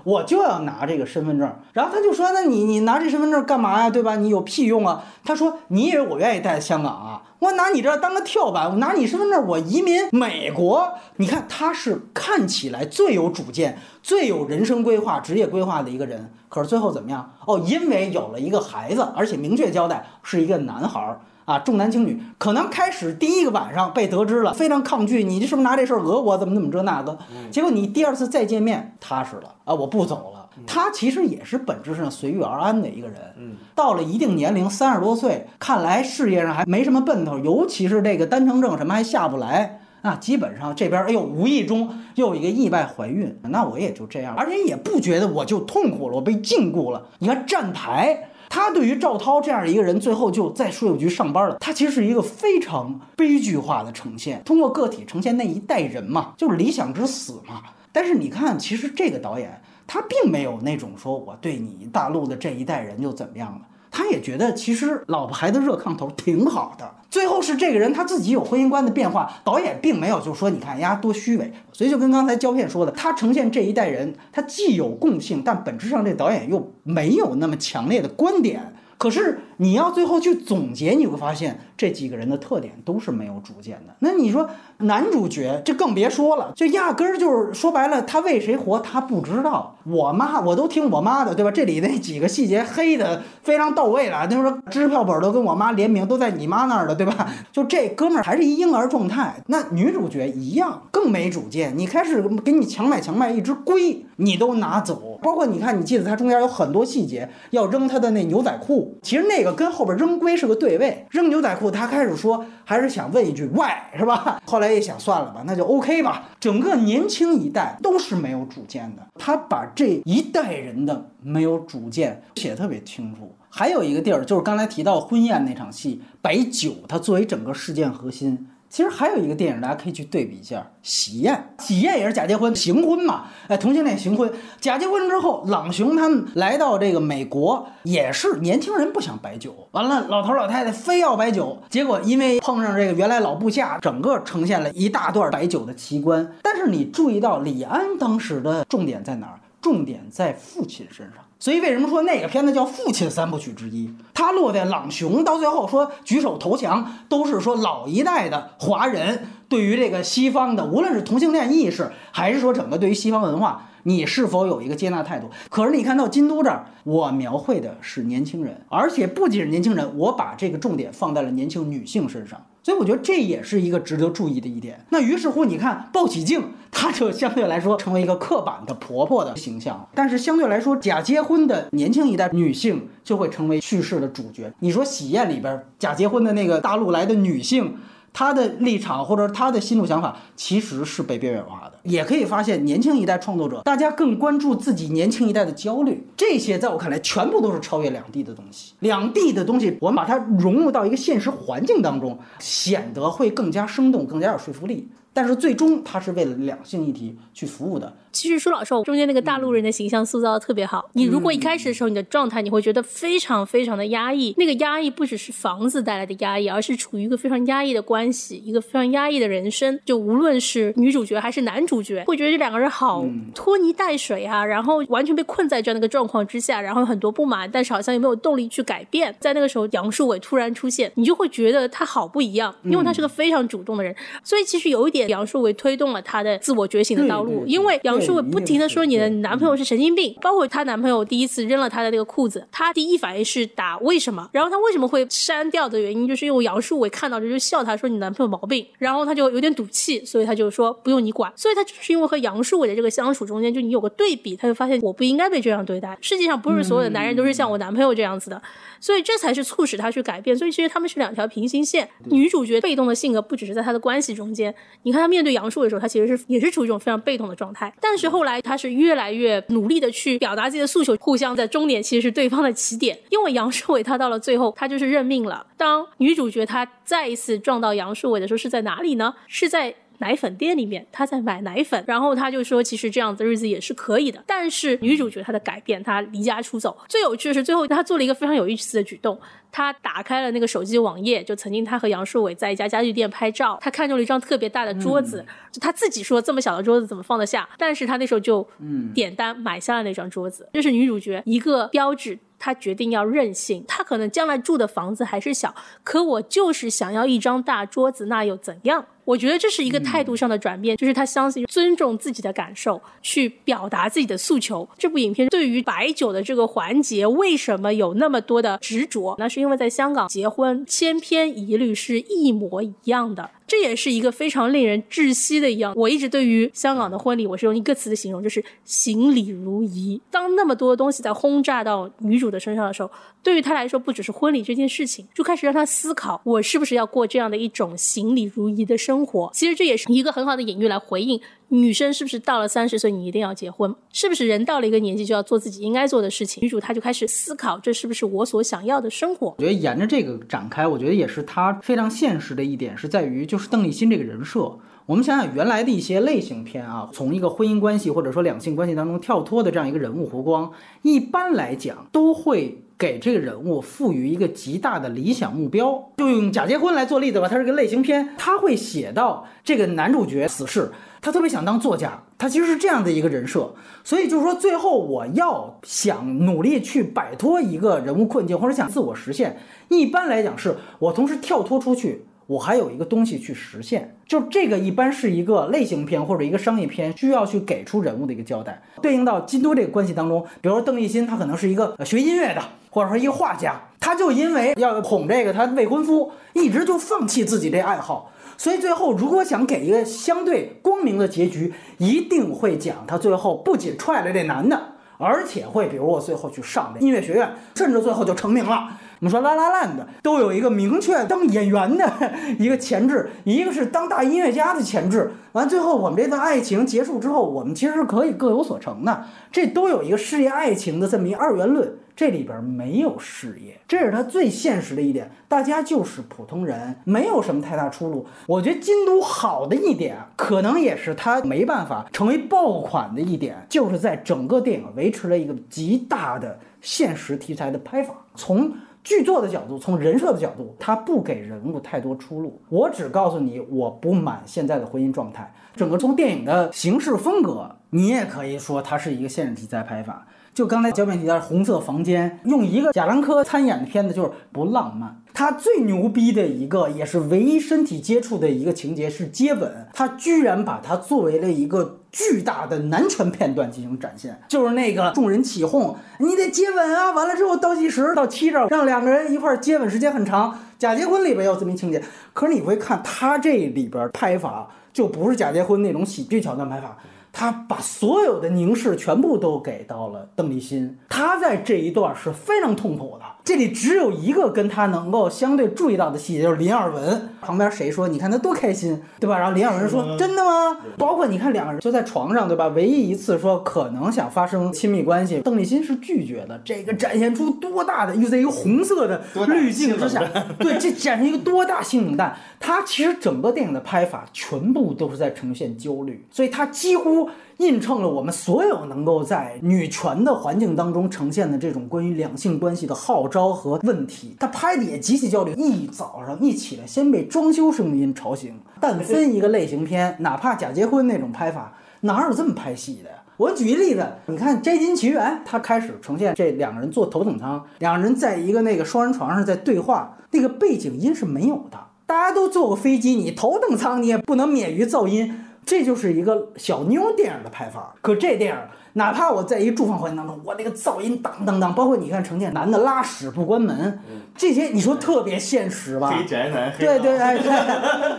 [0.04, 3.90] 我就要拿这个身份证，然后他就说：“那你你拿这身份证干嘛呀？
[3.90, 4.16] 对吧？
[4.16, 7.22] 你有屁用啊？”他说：“你以为我愿意待在香港啊？
[7.44, 10.94] 我拿你这当个跳板，我拿你身份证，我移民美国。
[11.16, 17.34] 你看他是看起来最有主见、最有人生规划、职业规划的一个人，可是最后怎么样？
[17.44, 26.38] 哦，因为有了一个孩子，而且明确交代是一个男孩儿。”啊，重男轻女，可能开始第一个晚上被得知了，非常抗拒，你这是不是拿这事儿讹我？
[26.38, 27.18] 怎么怎么这那个？
[27.50, 30.43] 结果你第二次再见面，踏实了啊，我不走了。
[30.66, 33.16] 他其实也是本质上随遇而安的一个人。
[33.38, 39.80] 嗯，到了一定年龄，三十多岁，看来事业上还没什么奔头，尤其是这个单程证什么还下不来。
[40.02, 47.06] 那基本上这边，哎呦，无意中又有一个意外怀孕，那我也就这样，而且也不觉得我就痛苦了，我被禁锢了。
[47.18, 48.30] 你看站台。
[48.50, 51.56] 他对于赵涛这样一个人，最后就在税务局上班了。
[51.58, 57.62] 他其实是一个非常悲剧化的呈现，通过个体呈现那一代人嘛，就是理想之死嘛。
[57.90, 63.60] 但是你看，其实这个导演他并没有那种说我对你大陆的这一代人就怎么样了。
[63.90, 66.94] 他也觉得其实老婆孩子热炕头挺好的。
[67.08, 71.52] 最后是这个人他自己有婚姻观的变化，导演并没有就说你看呀多虚伪。
[71.72, 78.74] 所以就跟刚才胶片说的，他呈现这一代人，他既有共性，但本质上这导演又没有那么强烈的观点。
[78.98, 83.94] 可是你要最后去总结，你会发现这几个人的特点都是没有主见的。
[84.00, 89.76] 那你说男主角这更别说了，就压根儿就是说白了，他为谁活他不知道。
[89.84, 91.50] 我妈我都听我妈的，对吧？
[91.50, 94.26] 这里那几个细节黑的非常到位了。
[94.30, 97.28] 那说支票本都跟我妈联名，都在你妈那儿的，对吧？
[97.52, 99.42] 就这哥们儿还是一婴儿状态。
[99.48, 101.76] 那女主角一样更没主见。
[101.76, 105.18] 你开始给你强买强卖一只龟，你都拿走。
[105.22, 108.98] 包括你看，你记得他中间有很多细节要扔他的那牛仔裤。
[109.02, 114.40] 其实那个跟后边扔龟是个对位，扔牛仔裤，他开始说还是想问一句 why 是吧？
[114.44, 116.28] 后来一想算了吧，那就 OK 吧。
[116.38, 123.34] 整个年轻一代都是没有主见的，他把这一代人的没有主见写得特别清楚。
[123.48, 128.48] 还有一个地儿就是刚才提到婚宴那场戏，摆酒，它作为整个事件核心。
[128.74, 131.32] 其实还有一个电影，大家可以去对比一下《喜宴》。
[131.64, 133.26] 喜宴也是假结婚、行婚嘛？
[133.46, 134.28] 哎，同性恋行婚，
[134.60, 146.28] 假结婚之后，朗雄他们来到这个美国，也是年轻人不想摆酒，完了老头老太太非要摆酒，结果因为碰上这个原来老部下，整个呈现了一大段摆酒的奇观。
[146.42, 149.38] 但是你注意到李安当时的重点在哪儿？
[149.62, 151.23] 重点在父亲身上。
[151.44, 153.92] 所以为什么说那个片子叫父亲三部曲之一？
[154.14, 159.26] 他落在朗雄到最后说举手投降，都是说老一代的华人。
[159.46, 165.28] 对于这个西方的，无论是同性恋意识，还是说整个对于西方文化，你是否有一个接纳态度？
[165.50, 172.40] 可是你看到京都这儿，我描绘的是年轻人，而且不仅是年轻人，我把这个重点放在了年轻女性身上。
[172.64, 174.84] 所以我觉得这也是一个值得注意的一点。
[174.88, 179.86] 那于是乎，你看鲍喜静，她就相对来说成为一个刻板的婆婆的形象。
[179.94, 184.50] 但是相对来说，假结婚的年轻一代女性就会成为叙事的主角。
[184.60, 187.76] 你说《喜宴》里边假结婚的那个大陆来的女性。
[188.14, 198.74] 他的立场或者他的心路想法其实是被边缘化的，也可以发现年轻一代创作者，大家更关注自己年轻一代的焦虑，这些在我看来全部都是超越两地的东西。
[198.78, 204.88] 两地的东西，我们把它融入到一个现实环境当中，显得会更加生动，更加有说服力。
[205.14, 207.96] 但是最终，他是为了两性议题去服务的。
[208.10, 210.88] 其实舒老师中间那个大陆人的形象塑造的特别好。
[210.92, 214.34] 你如果一开始的时候你的状态，你会觉得非常非常的压抑。
[214.36, 219.80] 那个压抑不只是房子带来的压抑，而是处于一个非常压抑的关系，一个非常压抑的人生。
[219.84, 229.14] 就无论是女主角还是男主角，会觉得这两个人好拖泥带水啊，然后完全被困在这样的一个状况之下，然后有很多不满，但是好像又没有动力去改变。
[229.18, 233.94] 在那个时候，杨树伟突然出现，你就会觉得他好不一样，因为他是个非常主动的人。
[234.22, 235.03] 所以其实有一点。
[235.08, 258.40] 杨树伟推动了他的自我觉醒的道路，因为杨树伟不停的说你的男朋友是神经病，包括她男朋友第一次扔了她的那个裤子，她第一反应是打为什么，然后她为什么会删掉的原因，就是因为杨树伟看到这就笑她说你男朋友毛病，然后她就有点赌气，所以她就说不用你管，所以她就是因为和杨树伟的这个相处中间，就你有个对比，她就发现我不应该被这样对待，世界上不是所有的男人都是像我男朋友这样子的，
[258.84, 265.32] 所以这才是促使他去改变，所以其实他们是两条平行线，女主角被动的性格不只是在她的关系中间，你看她面对。
[265.32, 272.98] 杨树的时候，她其实是也是处于一种非常被动的状态，但是后来她是越来越努力的去表达自己的诉求，互相在终点其实是对方的起点。
[273.08, 275.46] 因为杨树伟他到了最后，他就是认命了。
[275.56, 279.14] 当女主角她再一次撞到杨树伟的时候，是在哪里呢？
[279.26, 279.74] 是在。
[279.98, 284.22] 奶粉店里面，他在买奶粉，然后他就说，其实这样子日子也是可以的。
[284.26, 286.76] 但是女主角她的改变，她离家出走。
[286.88, 289.18] 最有趣的是，最后她做了一个非常有意思的举动，
[289.52, 297.48] 她打开了那个手机网页，就曾经她和杨树伟在一家家具店拍照，她看中了一张特别大的桌子，就她自己说这么小的桌子怎么放得下？
[297.56, 298.46] 但是她那时候就
[298.94, 302.18] 点单买下了那张桌子，这是女主角一个标志。
[302.36, 308.84] 他决定要任性，他可能将来住的房子还是小，可我就是想要一张大桌子，那又怎样？
[309.04, 314.68] 我觉得这是一个态度上的转变，就是他相信尊重自己的感受，去表达自己的诉求。
[314.78, 319.14] 这部影片对于白酒的这个环节，为什么有那么多的执着？
[319.18, 323.30] 那是因为在香港结婚千篇一律是一模一样的。
[323.54, 325.72] 这也是一个非常令人窒息的一样。
[325.76, 330.00] 我一直对于香港的婚礼，我是用一个词的形容，就是行礼如仪。
[330.10, 332.90] 当那么多东西在轰炸到女主的身上的时候，
[333.22, 339.30] 对于她来说，不只是婚礼这件事情，就开始让她思考：我是不是要过这样的一种行礼如仪的生活？
[339.32, 341.20] 其实这也是一个很好的隐喻来回应。
[341.48, 343.74] 女生是不是到了三十岁你一定要结婚？
[343.92, 346.42] 是不是人到了一个年纪就要做自己应该做的事情？
[346.42, 349.28] 女主她就开始思考，这是不是我所想要的生活？
[349.28, 354.58] 我觉得沿着这个展开，我觉得也是她非常现实的一点，是在于就是邓丽欣这个人设。
[354.86, 365.90] 我们想想原来的一些类型片啊，从一个婚姻关系或者说两性关系当中跳脱的这样一个人物弧光，一般来讲都会给这个人物赋予一个极大的理想目标。
[365.96, 370.70] 就用假结婚来做例子吧，它是个类型片，他会写到这个男主角死侍。
[371.00, 388.62] 他特别想当作家，他其实是这样的一个人设，所以就是说，最后我要想努力去摆脱一个人物困境，或者想自我实现，一般来讲是我同时跳脱出去，我还有一个东西去实现，就这个一般是一个类型片或者一个商业片需要去给出人物的一个交代。
[388.80, 398.10] 对应到京都这个关系当中，比如说邓丽欣，她可能是一个学音乐的，或者说一个画家，她就因为要哄这个她未婚夫，一直就放弃自己这爱好。
[398.36, 404.60] 所以最后，如果想给一个相对光明的结局，一定会讲他最后不仅踹了这男的，
[404.98, 408.70] 而且会，比如我最后去上这音乐学院，甚至最后就成名了。
[409.04, 411.92] 我们说拉拉烂的都有一个明确当演员的
[412.38, 415.12] 一个前置，一个是当大音乐家的前置。
[415.32, 419.04] 完最后我们这段爱情结束之后，我们其实是可以各有所成的。
[419.30, 421.74] 这都有一个事业爱情的这么一二元论。
[421.94, 425.12] 这里边没有事业，这是他最现实的一点。
[425.28, 428.06] 大家就是普通人，没有什么太大出路。
[428.26, 437.94] 我觉得京都好的一点，可能也是他没办法成为爆款的一点，就是在整个电影维持了一个极大的现实题材的拍法。
[438.16, 438.52] 从
[438.84, 442.40] 剧作的角度，从人设的角度，他不给人物太多出路。
[442.50, 445.34] 我只告诉你，我不满现在的婚姻状态。
[445.56, 450.06] 整个从电影的形式风格，你也可以说它是一个现实题材拍法。
[450.34, 455.00] 就刚才焦面提到红色房间，用一个贾樟柯参演的片子就是不浪漫。
[455.12, 470.36] 他最牛逼的一个，也是唯一身体接触的一个情节是接吻，他居然把它作为了一个巨大的男权片段进行展现，就是那个众人起哄，你得接吻啊，完了之后倒计时到七着，让两个人一块儿接吻时间很长。
[470.58, 471.80] 假结婚里边有这么一情节，
[472.12, 476.76] 可是你会看他这里边拍法就不是假结婚那种喜剧桥段拍法。
[477.14, 483.04] 他把所有的凝视全部都给到了邓丽欣，他在这一段是非常痛苦的。
[483.24, 489.18] 这里只有一个跟他能够相对注意到的细节，就是林二文旁边谁说，你看他多开心，对吧？
[489.18, 490.58] 然后林二文说，真的吗？
[490.76, 492.48] 包括你看两个人就在床上，对吧？
[492.48, 496.38] 唯一一次说可能想发生亲密关系，邓丽欣是拒绝的。
[496.44, 500.02] 这个展现出多大的，又在一个红色的滤镜之下，
[500.38, 502.14] 对，这展现一个多大性冷淡。
[502.38, 507.08] 他其实整个电影的拍法全部都是在呈现焦虑，所以他几乎。
[507.38, 514.16] 印证了我们所有能够在女权的环境当中呈现的这种关于两性关系的号召和问题。
[514.20, 518.34] 他拍的也极其焦虑，一早上一起来先被装修声音吵醒。
[518.60, 522.96] 但分一个类型片，哪怕假结婚那种拍法，哪有这么拍戏的呀？
[523.16, 531.58] 我举一例子，你看《摘金奇缘》，他开始呈现这两个人坐头等舱，两个人在一个那个双人床上在对话，那个背景音是没有的。
[531.86, 535.14] 大家都坐过飞机，你头等舱你也不能免于噪音。
[535.46, 538.40] 这就是一个小妞电影的拍法，可这电影，
[538.74, 543.78] 哪怕我在一住房环境当中，我那个噪音当当当，包括你看成建男的拉屎不关门，
[544.16, 545.90] 这些你说特别现实吧？
[545.90, 547.18] 黑宅男，对对哎，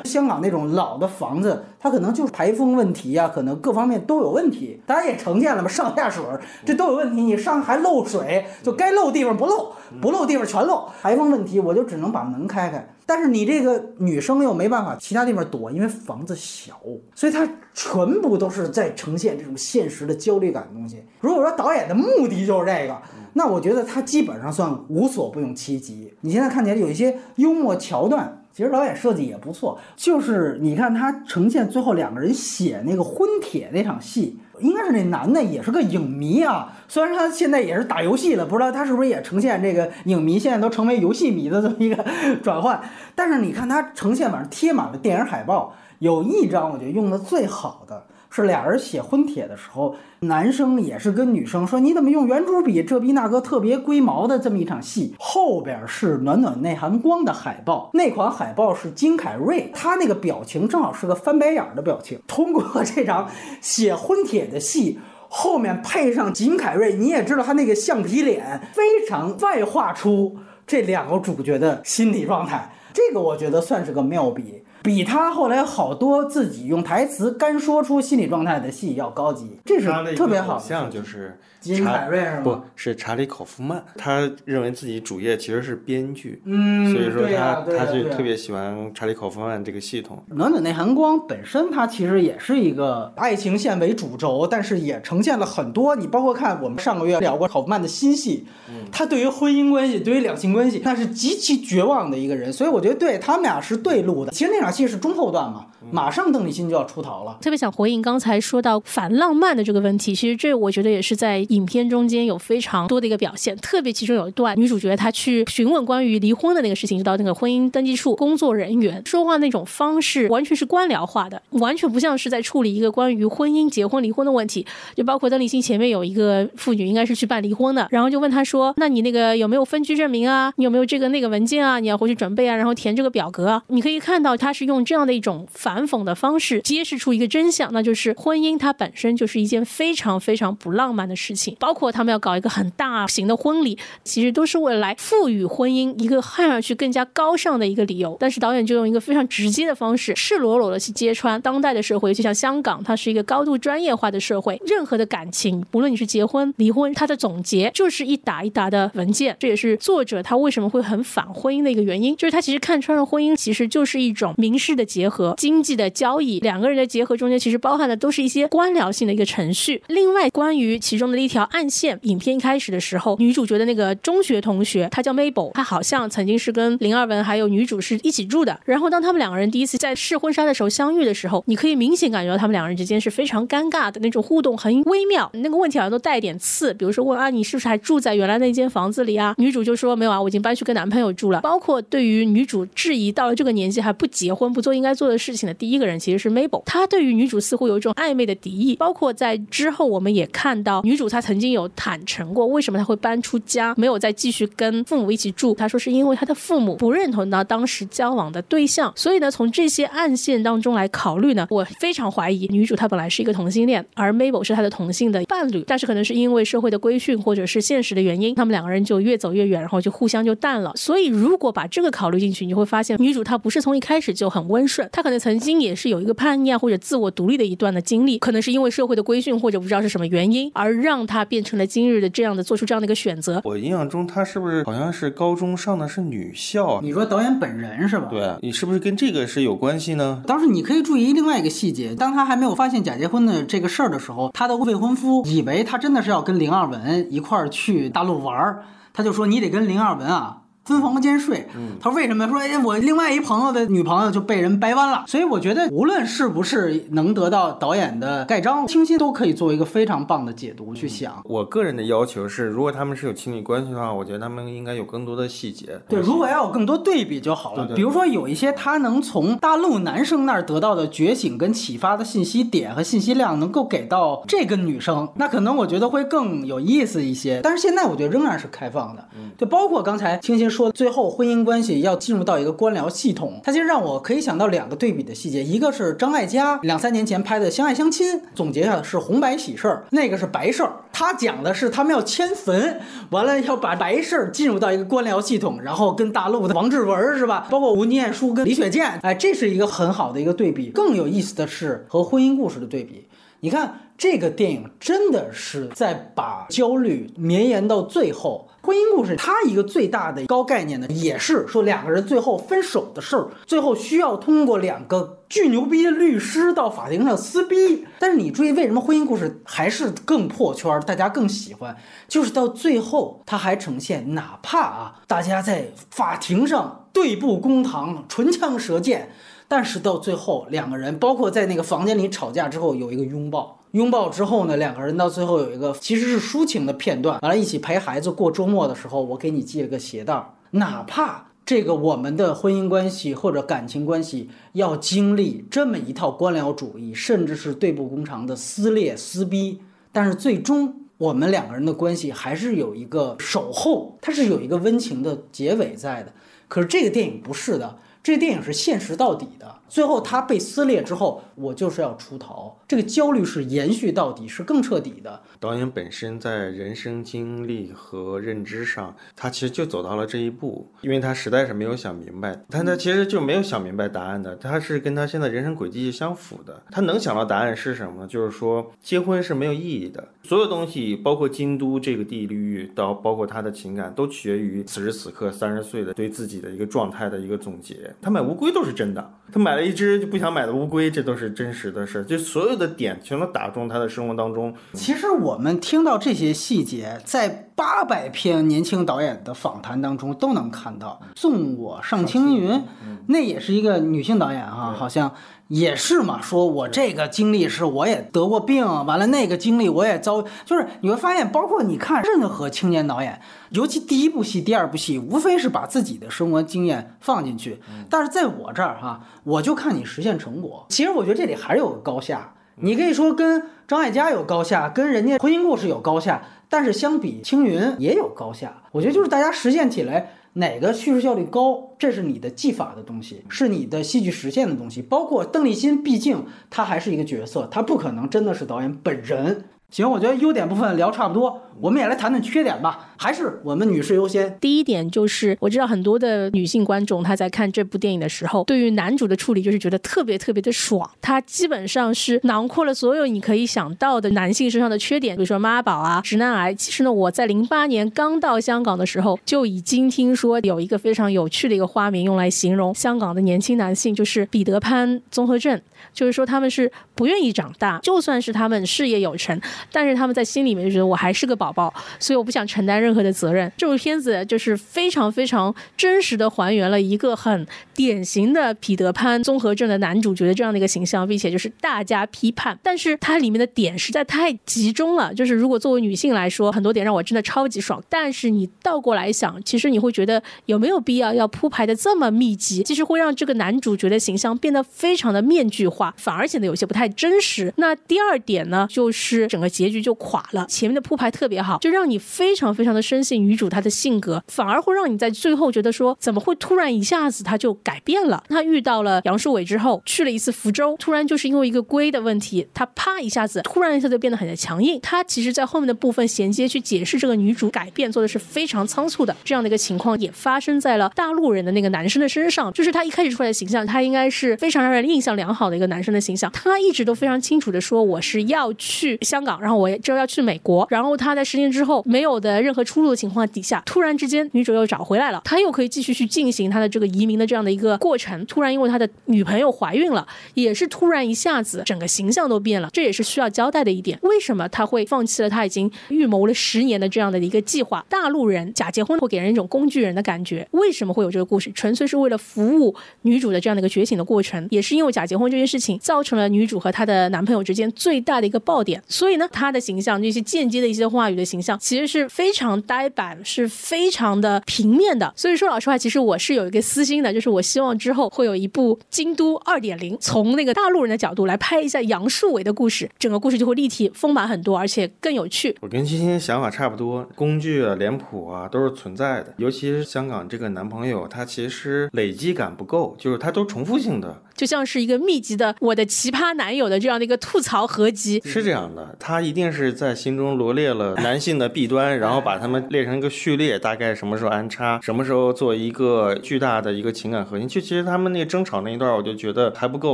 [0.03, 4.81] 香港那种老的房子，它可能就是排风问题啊，可能各方面都有问题。
[4.85, 6.23] 当然也成建了嘛，上下水
[6.65, 12.94] 这都有问题，你上还漏水，就该漏地方不漏，不漏地方全漏，排风问题我就只能把门开开。
[13.05, 16.79] 但是你这个女生又没办法其他地方躲，因为房子小，
[17.13, 21.03] 所以她全部都是在呈现这种现实的焦虑感的东西。
[21.19, 23.01] 如果说导演的目的就是这个，
[23.33, 26.13] 那我觉得他基本上算无所不用其极。
[26.21, 29.77] 你现在看起来有一些幽默桥段，其实导演设计也不错。
[29.95, 34.39] 就是你看他呈现最后两个人写那个婚帖那场戏。
[34.59, 42.05] 应该是那男的也是个影迷啊，虽然他现在也是打游戏了，不知道他是不是也呈现这个影迷现在都成为游戏迷的这么一个
[42.43, 42.81] 转换。
[43.15, 48.05] 但是你看他呈现，反正贴满了电影海报，有一张我觉得用的最好的。
[48.35, 52.83] 是俩人写婚帖的时候，男生也是跟女生说：“你怎么用圆珠笔？
[52.83, 62.19] 这逼那个特别龟毛的这么一场戏。”后边是暖暖内含光的海报，那款海报是金凯瑞，他那个表情正好是个翻白眼的表情。
[62.27, 63.29] 通过这场
[63.61, 70.35] 写婚帖的戏，后面配上金凯瑞，你也知道他那个橡皮脸非常外化出
[70.67, 72.73] 这两个主角的心理状态。
[72.93, 74.63] 这个我觉得算是个妙笔。
[74.85, 80.59] 比他后来好多自己用台词干说出心理状态的戏要高级，这是特别好。
[80.59, 81.37] 像就是
[81.73, 82.41] 金凯瑞是吗？
[82.43, 90.23] 不是查理·考夫曼，他认为自己主业其实是编剧，嗯，所以说他他就特别喜欢查理·考夫曼这个系统。
[90.27, 95.95] 暖暖内含光本身它其实也是一个爱情线为主轴，但是也呈现了很多。
[95.95, 98.45] 你包括看我们上个月聊过考夫曼的新戏，
[98.91, 102.53] 他对于婚姻关系、对于两性关系，那是极其绝望的一个人。
[102.53, 104.31] 所以我觉得对他们俩是对路的。
[104.31, 104.71] 其实那场。
[104.75, 107.37] 戏是中后段嘛，马上邓丽欣就要出逃了。
[107.41, 113.55] 特别想回应刚才说到反浪漫的这个问题，其实这我觉得也是在影片中间有非常多的一个表现。
[113.57, 124.65] 特别其中有一段，女主角她去询问关于离婚的那个事情，就到那个婚姻登记处工作人员说话那种方式，完全是官僚化的，完全不像是在处理一个关于婚姻、结婚、离婚的问题。
[124.95, 130.51] 就包括邓丽欣前面有一个妇女，应该是去办离婚的，然后就问她说：“那你那个有没有分居证明啊？
[130.57, 131.79] 你有没有这个那个文件啊？
[131.79, 134.65] 你要回去准备啊，然后填这个表格。”你可以看到她是。
[134.65, 141.53] 用这样的一种反反讽的方式揭示出一个真相，那就是婚姻它本身就是一件非常非常不浪漫的事情。
[141.59, 148.15] 包括他们要搞一个很大型的婚礼，其实都是为了来赋予婚姻一个看上去更加高尚的一个理由。
[148.17, 159.35] 但是导演就用一个非常直接的方式，赤裸裸的去揭穿当代的社会，就像香港，它是一个高度专业化的社会，任何的感情，不论你是结婚、离婚，它的总结就是一打一打的文件。
[159.37, 164.55] 这也是作者他为什么会很反婚姻的一个原因，就是他其实看穿了婚姻其实就是一种民。
[164.55, 169.81] 事的结合，经济的交易，两个人的结合中间其实包含的都是一些官僚性的一个程序。
[169.87, 178.59] 另外，关于其中的一条暗线，影片一开始的时候，女主角的那个中学同学，她叫 Mabel，她好像曾经是跟林二文还有女主是一起住的。
[178.65, 185.29] 然后，当他们两个人第一次在试婚纱的时候相遇的时候，你可以明显感觉到他们两个人之间是非常尴尬的那种互动，很微妙。
[185.33, 189.35] 那个问题好像都带点刺，比如说问啊，你是不是还住在原来那间房子里啊？
[189.37, 191.41] 女主就说没有啊，我已经搬去跟男朋友住了。
[191.41, 194.45] 包括对于女主质疑到了这个年纪还不结婚。
[194.55, 205.53] 不做应该做的事情的第一个人其实是 Mabel，她对于女主似乎有一种暧昧的敌意，包括在之后我们也看到女主她曾经有坦诚过，为什么她会搬出家，没有再继续跟父母一起住。
[205.53, 220.71] 她说是因为她的父母不认同她当时交往的对象，所以呢，从这些暗线当中来考虑呢，我非常怀疑女主她本来是一个同性恋，而 Mabel 是她的同性的伴侣，但是可能是因为社会的规训或者是现实的原因，他们两个人就越走越远，然后就互相就淡了。
[220.75, 233.41] 所以如果把这个考虑进去，你会发现女主她不是从一开始就很温顺，她可能曾经也是有一个叛逆啊或者自我独立的一段的经历，可能是因为社会的规训或者不知道是什么原因，而让她变成了今日的这样的做出这样的一个选择。
[233.43, 236.79] 我印象中她是不是好像是高中上的是女校？
[236.81, 238.07] 你说导演本人是吧？
[238.09, 240.23] 对啊，你是不是跟这个是有关系呢？
[240.27, 248.63] 当时你可以注意另外一个细节，当他还没有发现假结婚的这个事儿的时候，他的未婚夫以为他真的是要跟林二文一块儿去大陆玩儿，
[248.93, 250.41] 他就说你得跟林二文啊。
[250.65, 251.47] 分房间睡，
[251.79, 252.27] 他说为什么？
[252.27, 261.21] 说哎，我另外一朋友的女朋友就被人掰弯了，所以我觉得无论是不是能得到导演的盖章，清新都可以做一个非常棒的解读去想。
[261.25, 265.79] 我个人的要求是，如果他们是有亲密关系的话，我觉得他们应该有更多的细节。
[265.87, 267.67] 对，如果要有更多对比就好了。
[267.75, 277.39] 比如说有一些他能从大陆男生那儿得到的觉醒跟启发的信息点和信息量，能够给到这个女生，那可能我觉得会更有意思一些。
[277.43, 279.07] 但是现在我觉得仍然是开放的，
[279.37, 292.79] 就包括刚才清新说，最后婚姻关系要进入到一个官僚系统，它其实让我可以想到两个对比的细节，一个是张艾嘉两三年前拍的《相爱相亲》，总结下来是红白喜事儿，那个是白事儿，他讲的是他们要迁坟，
[293.09, 300.69] 完了要把白事儿进入到一个官僚系统，然后跟大陆的王志文是吧，包括吴念书跟李雪健，哎，这是一个很好的一个对比。
[300.69, 303.07] 更有意思的是和婚姻故事的对比，
[303.45, 308.49] 你看这个电影真的是在把焦虑绵延到最后。
[308.63, 317.85] 婚姻故事，它一个最大的高概念呢，也是说两个人最后分手的事儿，最后需要通过两个巨牛逼的律师到法庭上撕逼。
[317.99, 321.77] 但是你注意，为什么婚姻故事还是更破圈，大家更喜欢？
[322.07, 329.11] 就是到最后，它还呈现，哪怕啊，大家在法庭上对簿公堂，唇枪舌剑，
[329.47, 333.61] 但是到最后，两个人包括在那个房间里吵架之后，有一个拥抱。
[333.71, 340.33] 拥抱之后呢，两个人到最后有一个其实是抒情的片段，完了，一起陪孩子过周末的时候，我给你系了个鞋带儿。
[340.51, 356.13] 哪怕这个我们的婚姻关系或者感情关系要经历这么一套官僚主义，甚至是对簿公堂的撕裂撕逼，但是最终我们两个人的关系还是有一个守候，它是有一个温情的结尾在的。
[356.47, 359.55] 可是这个电影不是的，这电影是现实到底的。
[359.67, 365.21] 最后他被撕裂之后，我就是要出逃，这个焦虑是延续到底，是更彻底的。
[365.39, 376.63] 导演本身在人生经历和认知上，他其实就走到了这一步，因为他实在是没有想明白，但他其实就没有想明白答案的，他是跟他现在人生轨迹是相符的。
[376.71, 378.07] 他能想到答案是什么？
[378.07, 387.93] 就是说结婚是没有意义的，所有东西，包括京都这个地域，到包括他的情感，都取决于此时此刻三十岁的对自己的一个状态的一个总结。
[388.01, 394.53] 他买乌龟都是真的，他买了一只就不想买的乌龟，这都是真实的事，就所有的点全都打中他的生活当中。
[394.73, 401.01] 其实我们听到这些细节，在八百篇年轻导演的访谈当中都能看到。
[401.15, 402.63] 送我上青云，
[403.07, 405.13] 那也是一个女性导演哈，好像
[405.47, 406.21] 也是嘛。
[406.21, 417.59] 说我这个经历是我也得过病，完了那个经历我也遭，就是你会发现，包括你看任何青年导演，尤其第一部戏、第二部戏，无非是把自己的生活经验放进去。
[417.89, 420.65] 但是在我这儿哈，我就看你实现成果。
[420.69, 422.33] 其实我觉得这里还是有个高下。
[422.57, 428.63] 你可以说跟张艾嘉有高下，跟人家婚姻故事有高下，但是相比青云也有高下。
[428.71, 434.81] 我觉得就是大家实现起来哪个叙事效率高，这是你的技法的东西，是你的戏剧实现的东西。
[434.81, 439.45] 包括邓丽欣，毕竟她还是一个角色，她不可能真的是导演本人。
[439.71, 442.93] 行，我觉得优点部分聊差不多，我们也来谈谈缺点吧。
[442.97, 444.37] 还是我们女士优先。
[444.39, 450.89] 第一点就是，我知道很多的女性观众，她在看这部电影的时候，对于男主的处理就是觉得特别特别的爽。
[451.01, 456.53] 他基本上是囊括了所有你可以想到的男性身上的缺点，比如说妈宝啊、直男癌。
[456.53, 465.59] 其实呢，我在零八年刚到香港的时候，就已经听说有一个非常有趣的一个花名用来形容香港的年轻男性，就是彼得潘综合症。
[465.93, 469.39] 就是说他们是不愿意长大，就算是他们事业有成，
[469.71, 473.51] 但是他们在心里面就觉得我还是个宝宝，所以我不想承担任何的责任。
[473.57, 485.13] 这部片子就是非常非常真实的还原了一个很典型的彼得潘综合症的男主角的这样的一个形象，并且就是大家批判，但是它里面的点实在太集中了。
[485.13, 487.81] 就是如果作为女性来说，很多点让我真的超级爽。
[487.89, 492.63] 但是你倒过来想，其实你会觉得有没有必要要铺排的这么密集？
[492.63, 497.53] 其实会让这个男主角的形象变得非常的面具化，反而显得有些不太真实。
[497.57, 500.45] 那第二点呢，就是整个结局就垮了。
[500.47, 508.23] 前面的铺排特别好，就让你非常非常的深信女主她的性格，反而会让你在最后觉得说，怎么会突然一下子她就改变了？
[508.29, 514.79] 她遇到了杨树伟之后，去了一次福州，突然就是因为一个龟的问题，她啪一下子突然一下就变得很强硬。
[514.81, 522.51] 她其实在后面的部分衔接去解释这个女主改变做的是非常仓促的，这样的一个情况也发生在了大陆人的那个男生的身上。
[522.53, 526.31] 就是他一开始出来的形象，他应该是非常让人印象良好的一个男生的形象。
[526.31, 530.65] 他一直都非常清楚的说，我是要去香港，然后我之后要去美国。
[530.69, 538.25] 然后他在十年之后没有的任何出路的情况底下，突然之间女主又找回来了，他又可以继续去进行他的这个移民的这样的一个过程。
[538.25, 543.97] 突然因为他的女朋友怀孕了，也是突然一下子整个形象都变了，这也是需要交代的一点。
[544.01, 547.85] 为什么他会放弃了他已经预谋了十年的这样的一个计划？
[547.89, 550.47] 大陆人假结婚会给人一种工具人的感觉。
[550.51, 551.51] 为什么会有这个故事？
[551.53, 558.81] 纯粹是为了服务女主的这样的一个觉醒的过程，也是因为假结婚这件事情造成了女主和她的男朋友之间最大的一个爆点。
[558.87, 565.11] 所以呢，他的形象这些间接的一些话语的形象，其实是非常呆板，是非常的平面的。
[565.15, 575.55] 所以说老实话，其实我是有一个私心的，就是我希望之后会有一部《京都二点零》，从那个大陆人的角度来拍一下杨树伟的故事，整个故事就会立体丰满很多，而且更有趣。
[575.61, 584.21] 我跟欣欣想法差不多，工具啊、脸谱啊都是存在的，尤其是香港这个男朋友，他其实累积感不够，就是他都重复性的。
[584.35, 597.47] 就像是一个密集的我的奇葩男友的这样的一个吐槽合集，是这样的，他一定是在心中罗列了男性的弊端，然后把他们列成一个序列，大概什么时候安插，什么时候做一个巨大的一个情感核心。
[597.47, 599.93] 就其实他们那个争吵那一段，我就觉得还不够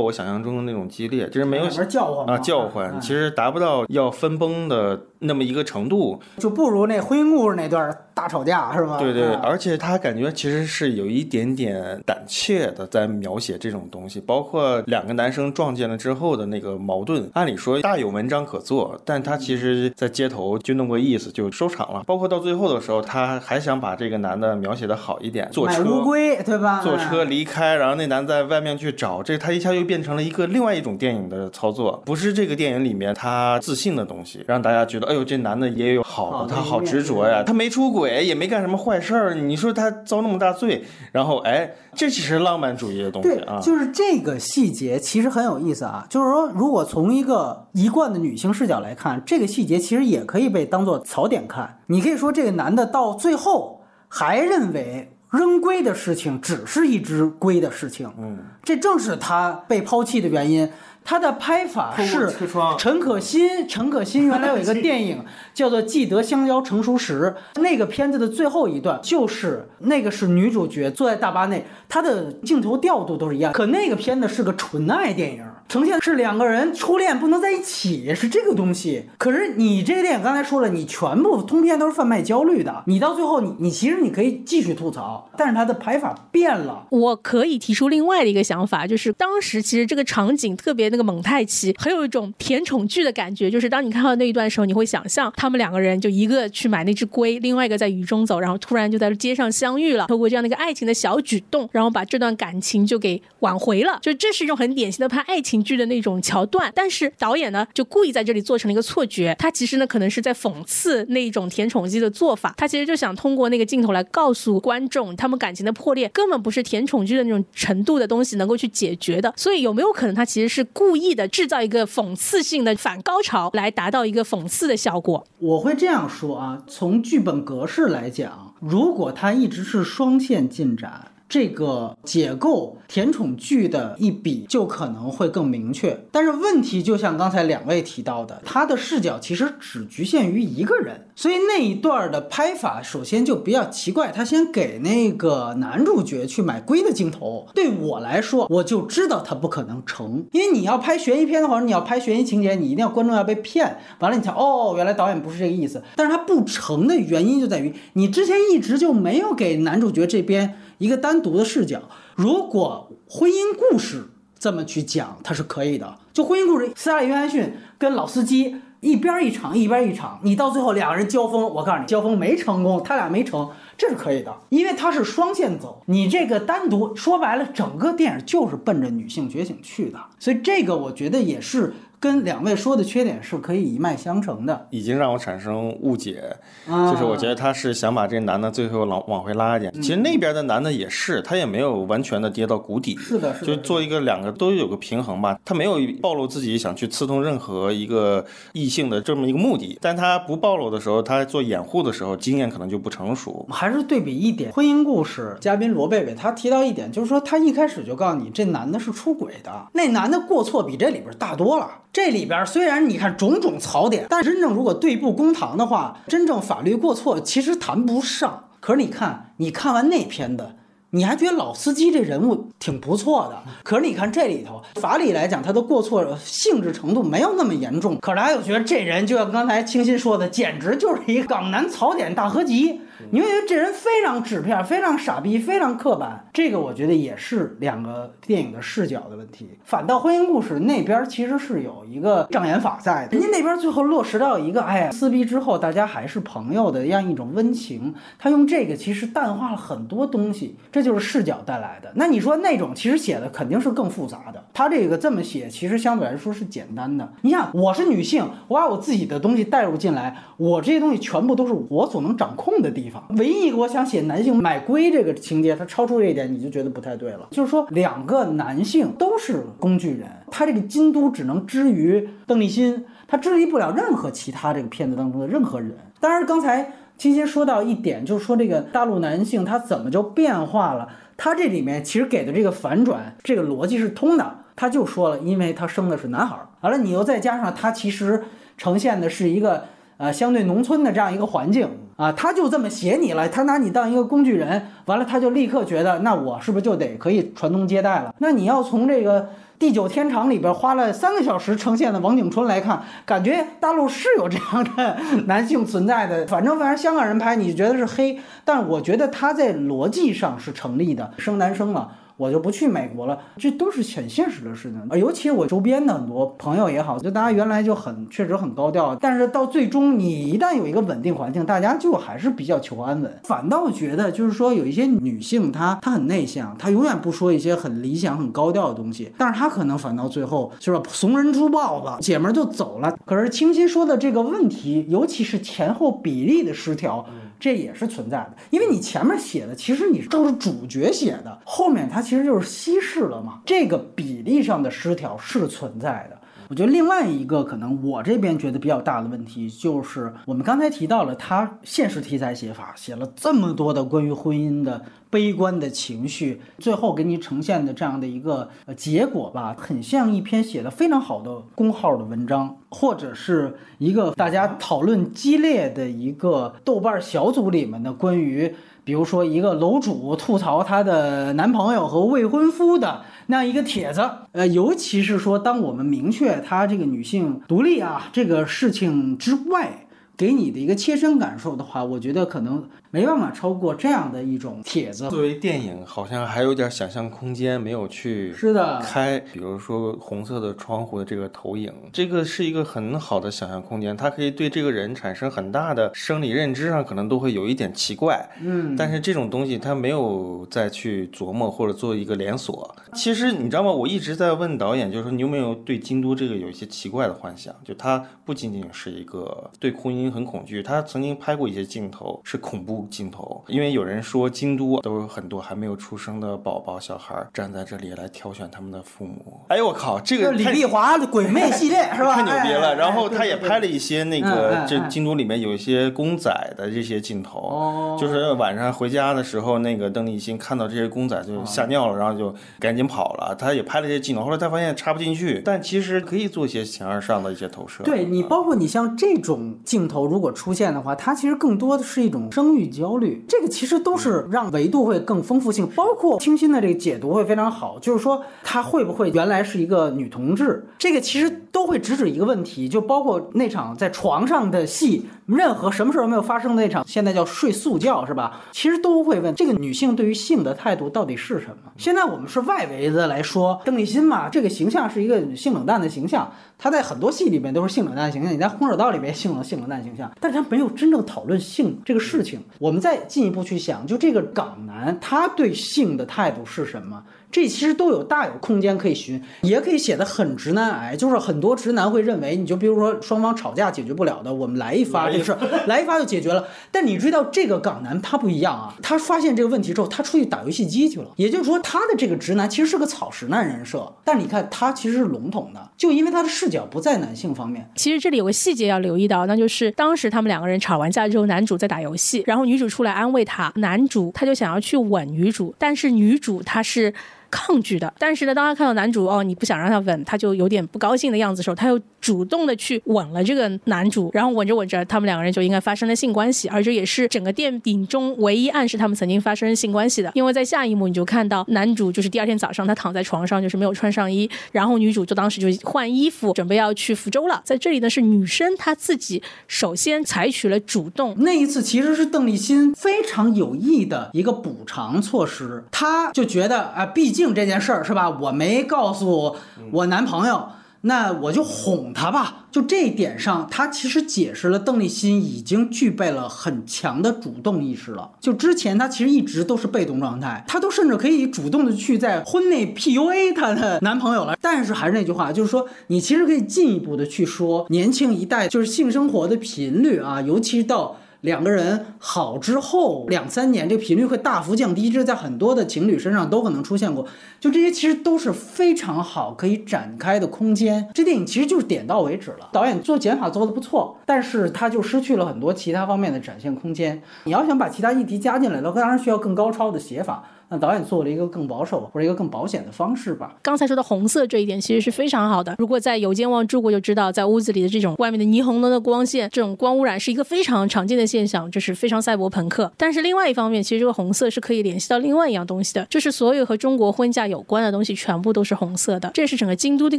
[0.00, 8.98] 我想象中的那种激烈，就是没有叫唤啊叫唤，其实达不到要分崩的那么一个程度，就不如那婚姻故事那段大吵架是吗？
[8.98, 14.20] 对对，而且他感觉其实是有一点点胆怯的在描写这种东西。
[14.20, 22.02] 包括两个男生撞见了之后的那个矛盾，按理说大有文章可做，但他其实在街头就弄个意思就收场了。
[22.06, 26.80] 包括到最后的时候，他还想把这个男的描写的好一点，坐车乌龟对吧？
[26.82, 40.82] 坐车离开，然后那男在外面去找，这他一下又变成了一个另外一种电影的操作，不是这个电影里面他自信的东西，让大家觉得哎呦这男的也有好的，他好执着呀，他没出轨也没干什么坏事儿，你说他遭那么大罪，
[41.12, 44.98] 然后哎，这其实浪漫主义的东西啊，就是这个细节。
[44.98, 51.80] 其实很有意思啊，就是说，如果从一个一贯的女性视角来看，这个细节其实也可以被当做槽点看。
[51.88, 60.70] 你可以说，这个男的到最后还认为扔龟的事情只是一只龟的事情，嗯，这正是他被抛弃的原因。
[61.04, 62.32] 他的拍法是
[62.78, 73.52] 陈可辛，陈可辛原来有一个 电影叫做《记得香蕉成熟时》，那个片子的最后一段就是那个是女主角坐在大巴内，她的镜头调度都是一样。
[73.52, 79.06] 可那个片子是个纯爱电影，呈现是两个人初恋不能在一起，是这个东西。
[79.16, 86.86] 可是你这个电影刚才说了，你全部通篇都是贩卖焦虑的，你到最后你你其实你可以继续吐槽，但是他的拍法变了。
[86.90, 90.82] 我可以提出另外的一个想法，就是当时其实这个场景特别。
[90.92, 103.98] 那个蒙太奇很有一种甜宠剧的感觉，就是当你看到那一段时候，你会想象他们两个人就一个去买那只龟，另外一个在雨中走，然后突然就在街上相遇了，透过这样的一个爱情的小举动，然后把这段感情就给挽回了。
[104.02, 119.32] 就这是一种很典型的拍爱情剧的那种桥段，但是导演呢就故意在这里做成了一个错觉，他其实呢可能是在讽刺那一种甜宠剧的做法，他其实就想通过那个镜头来告诉观众，他们感情的破裂根本不是甜宠剧的那种程度的东西能够去解决的。
[119.36, 120.66] 所以有没有可能他其实是？
[120.74, 125.24] 故意的制造一个讽刺性的反高潮，来达到一个讽刺的效果。
[125.38, 131.11] 我会这样说啊，从剧本格式来讲，如果它一直是双线进展。
[131.32, 144.12] 这个解构甜宠剧的一笔就可能会更明确，但是问题就像刚才两位提到的，他的视角其实只局限于一个人，所以那一段的拍法首先就比较奇怪。
[144.12, 155.82] 他先给那个男主角去买龟的镜头，对我来说，我就知道他不可能成，因为你要拍悬疑片的话，你要拍悬疑情节，你一定要观众要被骗，完了你才哦，原来导演不是这个意思。
[155.96, 160.58] 但是他不成的原因就在于你之前一直就没有给男主角这边。
[160.82, 161.80] 一个单独的视角，
[162.16, 164.02] 如果婚姻故事
[164.36, 165.96] 这么去讲，它是可以的。
[166.12, 175.84] 就婚姻故事，斯嘉丽·约翰逊跟老司机一边一场一边一场，你到最后两个人交锋，我告诉你，交锋没成功，他俩没成，这是可以的，因为他是双线走。
[175.86, 181.72] 你这个单独说白了，整个电影就是奔着女性觉醒去的，所以这个我觉得也是。
[182.02, 186.34] 跟两位说的缺点是可以一脉相承的，已经让我产生误解，
[186.68, 189.72] 啊就是我觉得他是想把这男的最后往往回拉一点。
[189.74, 195.38] 其实那边的男的也是，他也没有完全的跌到谷底，是的，是的，就做一个两个都有个平衡吧。
[195.44, 203.46] 他没有暴露自己想去刺痛任何一个异性的这么一个目的，但他不暴露的时候，他做掩护的时候，经验可能就不成熟。
[203.48, 211.70] 还是对比一点，婚姻故事嘉宾罗贝贝他提到一点，就是说他一开始就告诉你这男的是出轨的，那男的过错比这里边大多了。
[211.92, 218.44] 这里边虽然你看种种槽点，但真正如果对簿公堂的话，真正法律过错其实谈不上。
[218.60, 220.56] 可是你看，你看完那篇的。
[220.94, 227.96] 你还觉得老司机这人物挺不错的，可是你看这里头，法理来讲，他的过错性质程度没有那么严重。
[227.96, 232.82] 可是大家又觉得这人就像刚才清新说的，简直就是一个港男槽点大合集。
[233.10, 236.28] 你会觉得这人非常纸片，非常傻逼，非常刻板。
[236.32, 239.50] 这个我觉得也是两个电影的视角的问题。
[239.64, 247.94] 反倒婚姻故事那边其实是有一个障眼法在的，人家那边最后落实到一个，哎呀，撕逼之后大家还是朋友的样一种温情。
[248.18, 251.92] 他用这个其实淡化了很多东西，这就是视角带来的。
[251.94, 257.12] 那你说那种其实写的肯定是更复杂的，他这个这么写其实相对来说是简单的。
[257.22, 262.91] 你想，我是女性，我把我自己的东西带入进来，我这些东西全部都是我所能掌控的地方。
[263.16, 267.28] 唯一一个我想写男性买龟这个情节，它超出这一点，你就觉得不太对了。
[267.30, 275.76] 就是说，两个男性都是工具人，他这个京都只能支于邓丽欣，他支离不了任何其他这个片子当中的任何人。
[276.00, 280.88] 当然，刚才金星说到一点，就是说这个大陆男性他怎么就变化了？
[281.16, 284.38] 他这里面其实给的这个反转，这个逻辑是通的。
[284.56, 288.22] 他就说了，因为他生的是男孩儿，完了你又再加上他其实
[288.56, 289.64] 呈现的是一个。
[289.98, 298.14] 呃，相对农村的这样一个环境啊，他就这么写你了，他拿你当一个工具人，完了他就立刻觉得，那我是不是就得可以传宗接代了？
[298.18, 299.28] 那你要从这个
[299.58, 306.26] 地久天长里边花了三个小时呈现的王景春来看，感觉大陆是有这样的 男性存在的。
[306.26, 311.92] 反正反正香港人拍你觉得是黑，但我觉得他在逻辑上是成立的，生男生了。
[312.16, 314.80] 我就不去美国了，这都是很现实的事情。
[314.90, 323.20] 呃，尤其我周边的很多朋友也好，就大家原来就很确实很高调，但是到最终你一旦有一个稳定环境，大家就还是比较求安稳。
[323.24, 332.96] 反倒觉得就是说有一些女性她她很内向，她永远不说一些很理想很高调的东西，但是她可能反倒最后就是怂人出豹子，姐们儿就走了。
[333.04, 337.04] 可是清新说的这个问题，尤其是前后比例的失调。
[337.42, 346.21] 这也是存在的，因为你前面写的其实你都是主角写的，后面它其实就是稀释了嘛，这个比例上的失调是存在的。
[346.52, 368.54] 我觉得另外一个可能我这边觉得比较大的问题，就是我们刚才提到了他现实题材写法，写了这么多的关于婚姻的悲观的情绪，最后给你呈现的这样的一个呃结果吧，很像一篇写的非常好的公号的文章，或者是一个大家讨论激烈的一个豆瓣小组里面的关于。
[368.84, 382.64] 比如说，一个楼主吐槽她的男朋友和未婚夫的那样一个帖子，呃，尤其是说，当我们明确她这个女性独立啊这个事情之外，给你的一个切身感受的话，我觉得可能。
[382.94, 385.08] 没办法超过这样的一种帖子。
[385.08, 389.18] 作为电影，好像还有点想象空间没有去是的开。
[389.18, 398.28] 比如说红色的窗户的这个投影，这个是一个很好的想象空间，它可以对这个人产生很大的生理认知上可能都会有一点奇怪。
[398.42, 402.76] 嗯，但是这种东西他没有再去琢磨或者做一个连锁。
[402.92, 403.72] 其实你知道吗？
[403.72, 407.54] 我一直在问导演，就是说你有没有对京都这个有一些奇怪的幻想？
[407.64, 412.81] 就它不仅仅是一个对婚姻很恐惧，他曾经拍过一些镜头是恐怖。
[412.88, 419.40] 镜头，因为有人说京都都有很多还没有出生的宝宝小孩站在这里来挑选他们的父母。
[419.48, 422.14] 哎呦我靠，这个李丽华的鬼魅系列是吧？
[422.14, 422.76] 太牛逼了！
[422.76, 433.34] 然后他也拍了一一些那个，这京都里面有一些公仔的这些镜头，就是晚上回家的时候，那个邓丽欣看到这些公仔就吓尿了，然后就赶紧跑了。
[433.34, 437.82] 他也拍了这些镜头，后来他发现插不进去，但其实可以做一些形而上的一些投射。
[437.82, 458.40] 对你，包括你像这种镜头如果出现的话，它其实更多的是一种生育焦虑，这个其实都是让维度会更丰富性，包括清新的这个解读会非常好，就是说她会不会原来是一个女同志，这个其实都会直指一个问题，就包括那场在床上的戏，任何什么事都没有发生的那场，现在叫睡素觉是吧？
[458.52, 461.70] 其实都会问这个女性对于性的态度到底是什么？
[461.76, 472.40] 现在我们是外围的来说，邓丽欣嘛，这个形象是一个性冷淡的形象，她在很多戏里面都是性冷淡的形象，你在《空手道》里面性冷性冷淡形象，但是她没有真正讨论性这个事情。
[472.58, 477.02] 我们再进一步去想，就这个港男他对性的态度是什么？
[477.32, 486.46] 这其实都有大有空间可以寻，也可以写的很直男癌，就是很多直男会认为，你就比如说双方吵架解决不了的，我们来一发这个事儿，来一发就解决了。
[486.70, 491.06] 但你知道这个港男他不一样啊，他发现这个问题之后，他出去打游戏机去了。
[491.16, 497.66] 也就是说，他的这个直男其实是个草食男人设，但你看他其实是笼统的，就因为他的视角不在男性方面。
[497.76, 506.92] 其实这里有个细节要留意到，那就是当时他们两个人吵完架之后，男主在打游戏，然后女主出来安慰他，男主他就想要去吻女主，但是女主她是。
[507.32, 537.32] 抗拒的，但是呢，当他看到男主哦，你不想让他吻，他就有点不高兴的样子的时候，他又主动的去吻了这个男主，然后吻着吻着，他们两个人就应该发生了性关系，而这也是整个电影中唯一暗示他们曾经发生性关系的，因为在下一幕你就看到男主就是第二天早上他躺在床上就是没有穿上衣，然后女主就当时就换衣服准备要去福州了，在这里呢是女生她自己首先采取了主动，那一次其实是邓丽欣非常有意的一个补偿措施，她就觉得啊，毕竟。
[537.32, 538.10] 这件事儿是吧？
[538.10, 539.34] 我没告诉
[539.70, 540.48] 我男朋友，
[540.82, 542.46] 那我就哄他吧。
[542.50, 548.10] 就这一点上，他其实解释了邓丽欣已经具备了很强的主动意识了。
[548.20, 554.36] 就之前她其实一直都是被动状态，她都甚至可以主动的去在婚内 PUA 她的男朋友了。
[554.40, 560.96] 但是还是那句话，就是说你其实可以进一步的去说，年轻一代就是性生活的频率啊，尤其到。
[561.22, 567.06] 两个人好之后两三年，这个频率会大幅降低，这在很多的情侣身上都可能出现过。
[567.38, 570.88] 就这些其实都是非常好可以展开的空间。
[570.92, 572.48] 这电影其实就是点到为止了。
[572.52, 577.00] 导演做减法做的不错，但是他就失去了很多其他方面的展现空间。
[577.24, 580.24] 你要想把其他议题加进来的话，当然需要更高超的写法。
[580.52, 583.34] 那导演做了一个更保守或者一个更保险的方式吧。
[583.40, 585.54] 刚才说的红色这一点其实是非常好的。
[585.58, 592.70] 如果在有间望住过就知道，在屋子里的这种外面的霓虹灯的光线，这种光污染是一个非常常见的现象，这是非常赛博朋克。
[592.76, 599.98] 但是另外一方面，其实这个红色是可以联系到另外一样东西的，就是所有和中国婚嫁有关的东西全部都是红色的，这是整个京都的一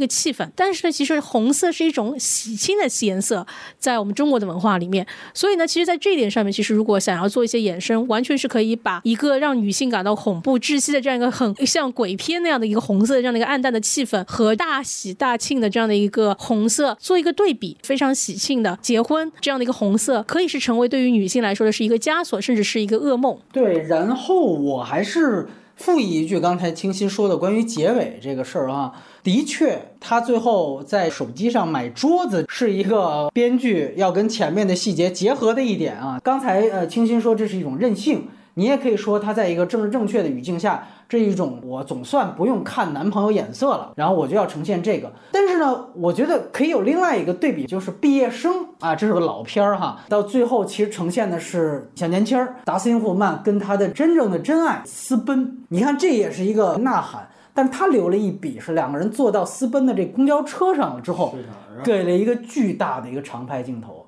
[0.00, 0.48] 个气氛。
[0.54, 3.44] 但是呢，其实红色是一种喜庆的颜色，
[3.80, 5.04] 在我们中国的文化里面。
[5.34, 11.24] 所以呢，其实，在这一点上面，其实如果想要做一些衍生，完全是可以把一个让女性感到恐怖窒息的这样一个。
[11.34, 23.36] 很像鬼片那样的一个红色，这样的一个暗淡的气氛，和大喜大庆的这样的一个红色做一个对比，非常喜庆的结婚这样的一个红色，可以是成为对于女性来说的是一个枷锁，甚至是一个噩梦。
[23.50, 28.92] 对，然后我还是附议一句刚才清新说的关于结尾这个事儿啊，
[29.24, 36.20] 的确，他最后在手机上买桌子是一个编剧要跟前面的细节结合的一点啊。
[36.22, 38.28] 刚才呃，清新说这是一种任性。
[38.54, 45.12] 你也可以说，他在一个政治正确的语境下，这一种我总算不用看男朋友眼色了，然后我就要呈现这个。
[45.32, 55.64] 但是呢，我觉得可以有另外一个对比，就是毕业生啊，这是个老片儿哈，到最后其实呈现的是小年轻儿达斯汀霍曼跟他的真正的真爱私奔。
[55.70, 61.34] 你看，这也是一个呐喊，但他留了一笔，是两个人坐到私奔的这公交车上了之后，
[61.82, 64.03] 给了一个巨大的一个长拍镜头。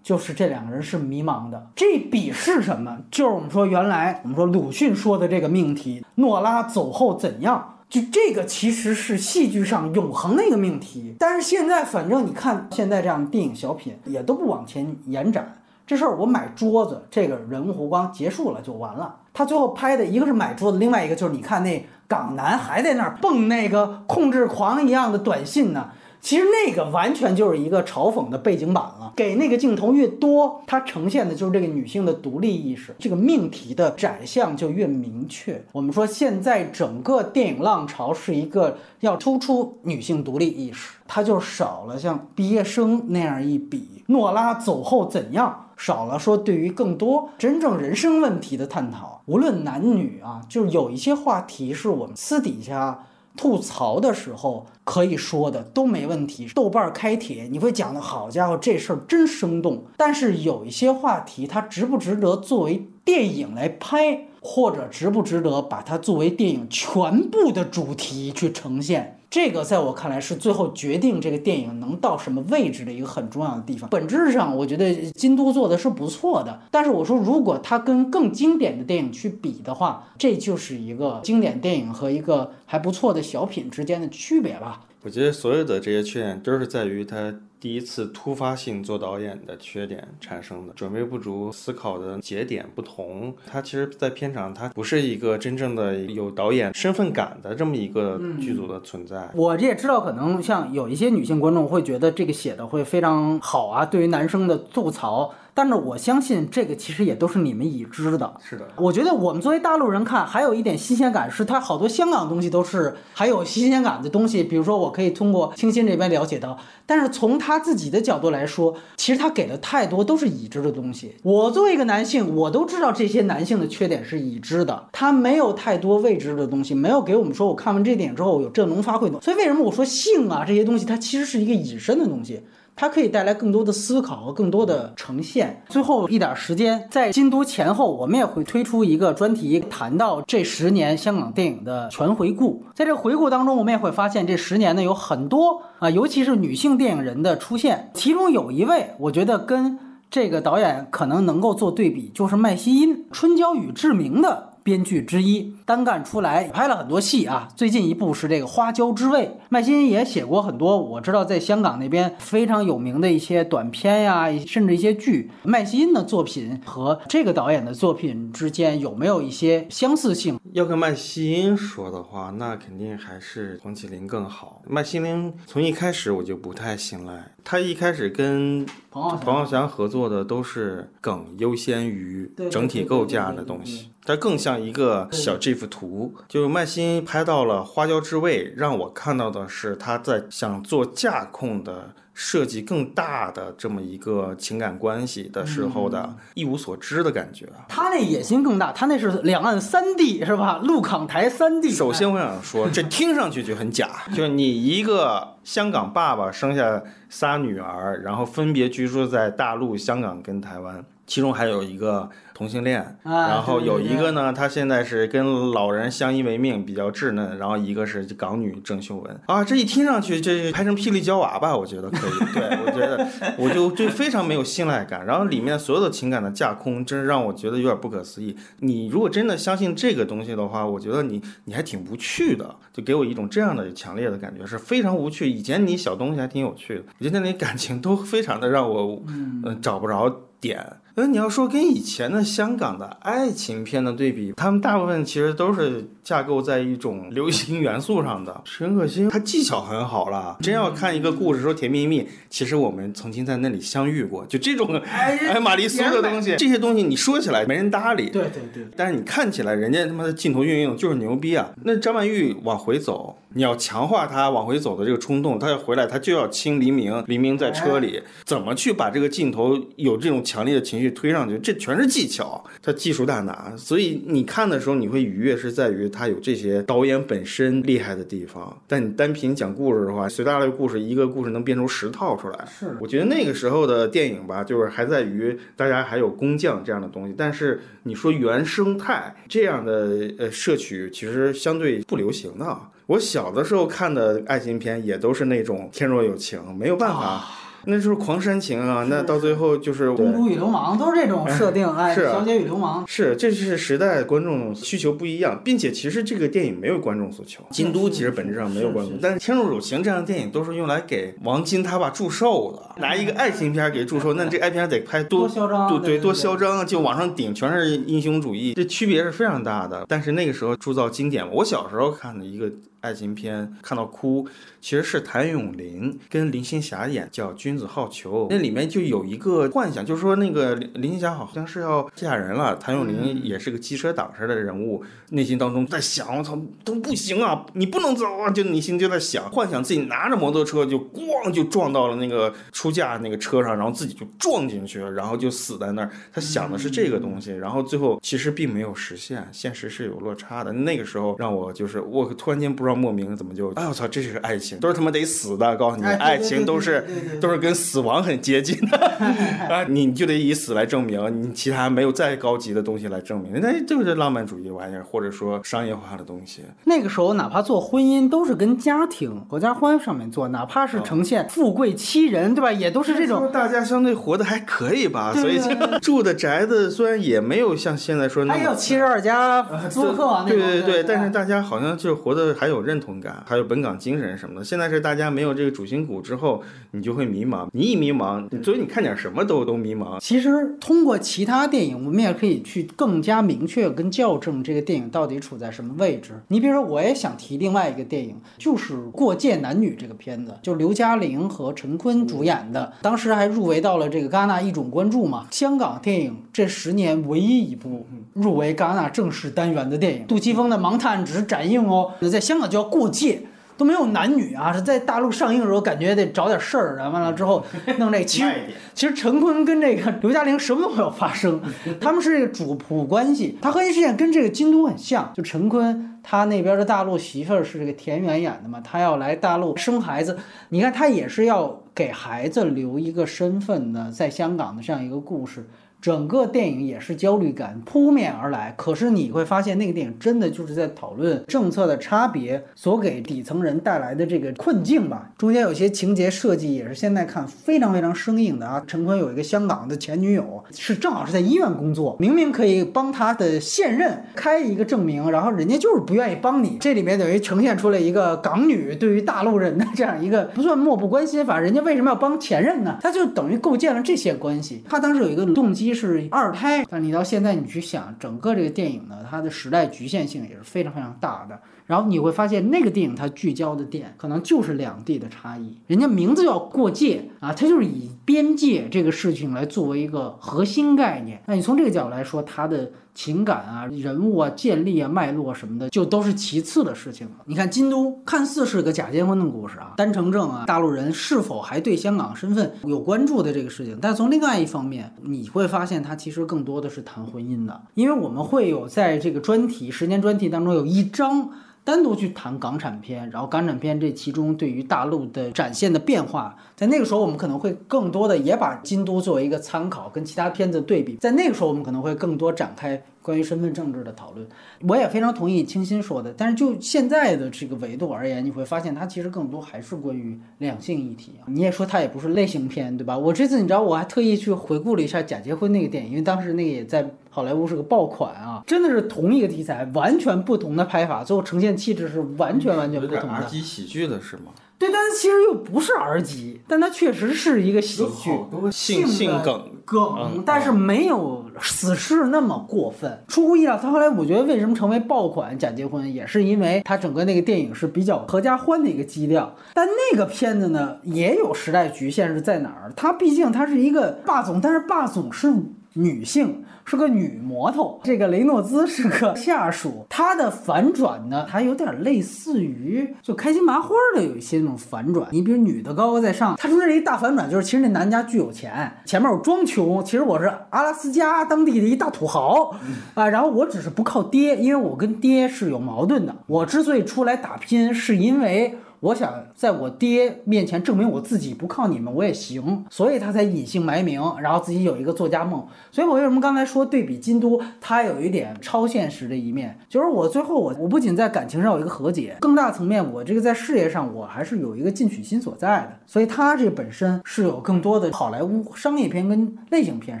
[0.08, 2.96] 就是这两个人是迷茫的，这笔是什么？
[3.10, 7.74] 就是我们说原来我们说鲁迅说的这个命题，诺拉走后怎样？
[7.90, 11.14] 就这个其实是戏剧上永恒的一个命题。
[11.18, 15.60] 但是现在反正你看现在这样的电影小品也都不往前延展。
[15.86, 19.14] 这事儿我买桌子，这个人物弧光结束了就完了。
[19.34, 25.90] 他最后拍的一个是买桌子，另外一个就是你看那港男还在那儿蹦那个控制狂一样的短信呢。
[26.20, 35.64] 其实那个完全就是一个嘲讽的背景板了，给那个镜头越多，它呈现的就是这个女性的独立意识，这个命题的窄向就越明确。
[35.72, 53.04] 我们说现在整个电影浪潮是一个要突出女性独立意识，它就少了像毕业生那样一笔，诺拉走后怎样，少了说对于更多真正人生问题的探讨，无论男女啊，就是有一些话题是我们私底下。
[53.38, 59.84] 吐槽的时候可以说的都没问题，豆瓣开帖你会讲的好家伙，这事儿真生动。
[59.96, 69.17] 但是有一些话题，它值不值得作为电影来拍，或者值不值得把它作为电影全部的主题去呈现？
[69.30, 73.88] 这个在我看来是最后决定这个电影能到什么位置的一个很重要的地方。
[73.90, 76.60] 本质上，我觉得金都做的是不错的。
[76.70, 84.80] 但是我说，如果它跟更经典的电影去比的话，这就是一个经典电影和一个还不错的小品之间的区别吧。
[85.02, 93.34] 我觉得所有的这些缺点都是在于它第一次突发性做导演的缺点产生的，准备不足，思考的节点不同。
[93.46, 99.28] 他其实，在片场他不是一个真正的有导演身份感的这么一个剧组的存在。
[99.34, 105.34] 我这也知道，可能像有一些女性观众会觉得这个写的会非常好啊，对于男生的吐槽。
[105.54, 108.32] 但是我相信这个其实也都是你们已知的。
[108.40, 114.44] 是的，我觉得我们作为大陆人看，还有一点新鲜感是，它好多香港东西都是还有新鲜感的东西。
[114.44, 116.56] 比如说，我可以通过清新这边了解到，
[116.86, 121.14] 但是从他他自己的角度来说，其实他给的太多都是已知的东西。
[121.22, 129.18] 我作为一个男性，我都知道这些男性的缺点是已知的，他没有太多未知的东西，没有给我们说我看完这点之后有振聋发聩的。
[129.22, 132.42] 所以为什么我说性啊这些东西，它其实是一个隐身的东西。
[132.80, 135.64] 它可以带来更多的思考和更多的呈现。
[135.68, 142.62] 最后一点时间，在京都前后，我们也会推出一个专题，谈到这十年香港电影的全回顾。
[142.76, 147.90] 在这回顾当中，我们也会发现这十年呢有很多啊，尤其是女性电影人的出现。
[147.94, 149.76] 其中有一位，我觉得跟
[150.08, 154.47] 这个导演可能能够做对比，就是麦希因，《春娇与志明》的。
[154.68, 157.48] 编剧之一，单干出来拍了很多戏啊。
[157.56, 165.30] 最近一部是这个《花椒之味》，麦欣也写过很多，我知道在香港那边非常有名的一些短片呀，甚至一些剧。
[165.42, 170.38] 麦欣的作品和这个导演的作品之间有没有一些相似性？
[170.52, 174.60] 要跟麦欣说的话，那肯定还是黄绮玲更好。
[174.68, 179.66] 麦欣玲从一开始我就不太信赖，她一开始跟彭浩翔。
[179.66, 183.90] 合作的都是梗优先于整体构架的东西。
[184.04, 197.48] 它更像一个小这幅图，就是麦新拍到了花椒之味，让我看到的是他在想做架控的设计更大的这么一个情感关系的时候的一无所知的感觉。
[197.68, 200.58] 他那野心更大，他那是两岸三地是吧？
[200.64, 201.70] 陆港台三地。
[201.70, 212.08] 首先我想说，这听上去就很假， 就是你一个香港爸爸生下仨女儿，然后分别居住在大陆、香港跟台湾，其中还有一个。
[212.38, 217.36] 同性恋，然后有一个呢，他现在是跟老人相依为命，比较稚嫩。
[217.36, 222.10] 然后一个是港女郑秀文啊，这一听上去，这拍成霹雳娇娃吧，我觉得可以。
[222.32, 225.04] 对我觉得，我就就非常没有信赖感。
[225.04, 228.36] 然后里面所有的情感的架空，真是让我觉得有点不可思议。
[228.60, 235.28] 你如果真的相信这个东西的话，我觉得你你还挺无趣的，就给我一种这样的强烈的感觉，是非常无趣。
[235.28, 240.08] 以前你小东西还挺有趣的，我觉得那感情都非常的让我嗯找不着
[240.40, 240.64] 点。
[241.00, 248.42] 那你要说跟以前的香港的爱情片的对比，他们大部分其实都是架构在一种流行元素上的。
[248.44, 261.48] 陈可辛他技巧很好了，真要看一个故事说甜蜜蜜，其实我们曾经在那里相遇过，就这种哎玛丽苏的东西，这些东西你说起来没人搭理，对对对，但是你看起来人家他妈的镜头运用就是牛逼啊。
[261.62, 270.87] 那张曼玉往回走，你要强化她往回走的这个冲动，她要回来，她就要亲黎明，黎明在车里，怎么去把这个镜头有这种强烈的情绪？
[270.90, 278.56] 推上去，这全是技巧，它技术大拿，所以你看的时候你会愉悦，是在于它有这些导演本身厉害的地方。
[278.66, 282.46] 但你单凭讲故事的话，随大流故事一个故事能编出十套出来。
[282.46, 287.14] 是，我觉得那个时候的电影吧，就是还在于大家还有工匠这样的东西。
[287.16, 292.58] 但是你说原生态这样的呃摄取，其实相对不流行的。
[292.86, 297.24] 我小的时候看的爱情片也都是那种天若有情，没有办法。
[297.70, 298.86] 那就是狂煽情啊！
[298.88, 319.84] 那到最后就是《公主与流氓》都是这种设定，哎，小姐与流氓是，这是时代观众需求不一样，并且其实这个电影没有观众诉求，京都其实本质上没有观众，但是《天若有情》这样的电影都是用来给王晶他爸祝寿的，拿一个爱情片给祝寿，那这爱情片得拍多嚣张，对多嚣张，就往上顶，全是英雄主义，这区别是非常大的。
[319.86, 322.50] 但是那个时候铸造经典，我小时候看的一个。
[322.80, 324.26] 爱情片看到哭，
[324.60, 345.90] 其实是谭咏麟跟林青霞演叫《君子好逑》，那里面就有一个幻想，就是说那个林青霞好像是要嫁人了，谭咏麟也是个机车党似的人物，内心当中在想，我操都不行啊，你不能走啊，就内心就在想，幻想自己拿着摩托车就咣就撞到了那个出嫁那个车上，然后自己就撞进去了，然后就死在那儿。
[346.12, 350.52] 他想的是这个东西，然后最后其实并没有实现，现实是有落差的。
[350.52, 352.78] 那个时候让我就是我突然间不知道。
[352.78, 355.56] 莫名怎么就哎我操，这就是爱情，都是他妈得死的。
[355.56, 356.86] 告诉你，爱情都是
[357.20, 358.76] 都是跟死亡很接近的
[359.50, 359.64] 啊！
[359.68, 363.40] 你就得以死来证明，你其他没有再高级的东西来证明。
[363.40, 366.42] 那就是浪漫主义玩意儿，或者说商业化的东西。
[366.64, 372.52] 那个时候，哪怕做婚姻，都是跟家庭、合家欢上面做，哪怕是呈现富贵妻人，对吧？
[372.52, 373.32] 也都是这种。
[373.32, 375.12] 大家相对活得还可以吧？
[375.14, 375.40] 所以
[375.80, 382.57] 住的宅子虽然也没有像现在说那还有七十二家租客，对对对，但是大家好像就活得还有。
[382.58, 384.44] 有认同感，还有本港精神什么的。
[384.44, 386.42] 现在是大家没有这个主心骨之后，
[386.72, 387.48] 你就会迷茫。
[387.52, 389.98] 你一迷茫，所以你看点什么都都迷茫。
[390.00, 396.12] 其实通过其他电影，我们也可以去更加明确跟校正这个电影到底处在什么位置。
[396.28, 405.26] 你比如说，我也想提另外一个电影，就是《过界男女》这个片子，就刘嘉玲和陈坤主演的，当时还入围到了这个戛纳一种关注嘛。
[405.30, 413.22] 香港电影这十年唯一一部入围戛纳正式单元的电影，杜琪峰的《盲探》只是展映哦，那在香港就要过界。
[413.56, 417.44] 都没有男女啊，是在大陆上映的时候感觉得找点事儿，然后完了之后
[417.78, 418.04] 弄这。
[418.04, 418.32] 其实
[418.72, 421.42] 其实陈坤跟这个刘嘉玲什么都没有发生，
[421.80, 423.36] 他们是这个主仆关系。
[423.42, 430.16] 他核心事件跟这个京都很像，就陈坤他那边的大陆媳妇儿是这个田园演的嘛，他要来大陆生孩子，
[430.50, 435.48] 你看他也是要给孩子留一个身份的，在香港的这样一个故事。
[435.80, 445.10] 整个电影也是焦虑感扑面而来，可是你会发现那个电影真的就是在讨论政策的差别所给底层人带来的这个困境吧。
[445.16, 448.60] 中间有些情节设计也是现在看非常非常生硬的啊。
[448.66, 456.58] 陈坤有一个香港的前女友，是正好是在医院工作，明明可以帮他的现任开一个证明，然后人家就是不愿意帮你。
[456.58, 462.78] 这里面等于呈现出了一个港女对于大陆人的这样一个不算漠不关心，反正人家为什么要帮前任呢？
[462.82, 464.64] 他就等于构建了这些关系。
[464.68, 465.67] 他当时有一个动机。
[465.74, 471.40] 是二胎，但你到现在你去想，整个这个电影呢，它的时代局限性也是非常非常大的。
[471.68, 475.56] 然后你会发现，那个电影它聚焦的点可能就是两地的差异。
[475.68, 481.22] 人家名字叫过界啊，它就是以边界这个事情来作为一个核心概念。
[481.26, 482.72] 那你从这个角度来说，它的。
[482.94, 487.12] 情感啊，人物啊，建立啊，脉络什么的，就都是其次的事情了。
[487.26, 493.78] 你看京都，看似是个假结婚的故事啊，单程证啊，大陆人是否还对香港身份有关注的这个事情。
[493.80, 501.30] 但从另外一方面，你会发现它其实更多的是谈婚姻的，因为我们会有在这个专题十年专题当中有一章。
[501.68, 514.26] 单独去谈港产片，然后港产片这其中对于大陆的展现的变化，在那个时候我们可能会更多的也把京都作为一个参考，跟其他片子对比，在那个时候我们可能会更多展开关于身份政治的讨论。
[514.66, 521.12] 我也非常同意清新说的，但是就现在的这个维度而言，你会发现它其实更多还是关于两性议题。
[521.26, 522.96] 你也说它也不是类型片，对吧？
[522.96, 526.90] 我这次你知道我还特意去回顾了一下《假结婚》那个电影，因为当时那个也在。
[527.18, 533.08] 好莱坞是个爆款啊，真的是同一个题材，完全不同的拍法，最后呈现气质是完全完全不同的。
[533.08, 534.30] R 级喜剧的是吗？
[534.56, 538.10] 对，但是其实又不是 R 级，但它确实是一个喜剧，
[538.52, 543.02] 性性梗梗，但是没有死侍那么过分。
[543.08, 545.36] 出乎意料，他后来我觉得为什么成为爆款？
[545.36, 552.72] 假结婚也是因为它整个那个电影是比较合家欢的一个基调，但那个片子呢也有时代局限是在哪儿？
[552.76, 555.32] 它毕竟它是一个霸总，但是霸总是
[555.72, 556.44] 女性。
[556.68, 559.86] 是个女魔头，这个雷诺兹是个下属。
[559.88, 565.08] 她的反转呢，还有点类似于就开心麻花的有一些那种反转。
[565.10, 572.54] 你比如女的高高在上，她中间一大反转就是，其实那男家巨有钱，前面我装穷，其实我是阿拉斯加当地的一大土豪
[572.92, 573.08] 啊。
[573.08, 576.14] 然后我只是不靠爹，因为我跟爹是有矛盾的。
[576.26, 578.58] 我之所以出来打拼，是因为。
[578.80, 585.44] 我想在我爹面前证明我自己不靠你们我也行，所以他才隐姓埋名，然后自己有一个作家梦。
[585.72, 595.72] 所以我为什么刚才说对比京都，他有一点超现实的一面，就是我最后我我不仅在感情上有一个和解，更大层面我这个在事业上我还是有一个进取心所在的。
[595.86, 600.00] 所以他这本身是有更多的好莱坞商业片跟类型片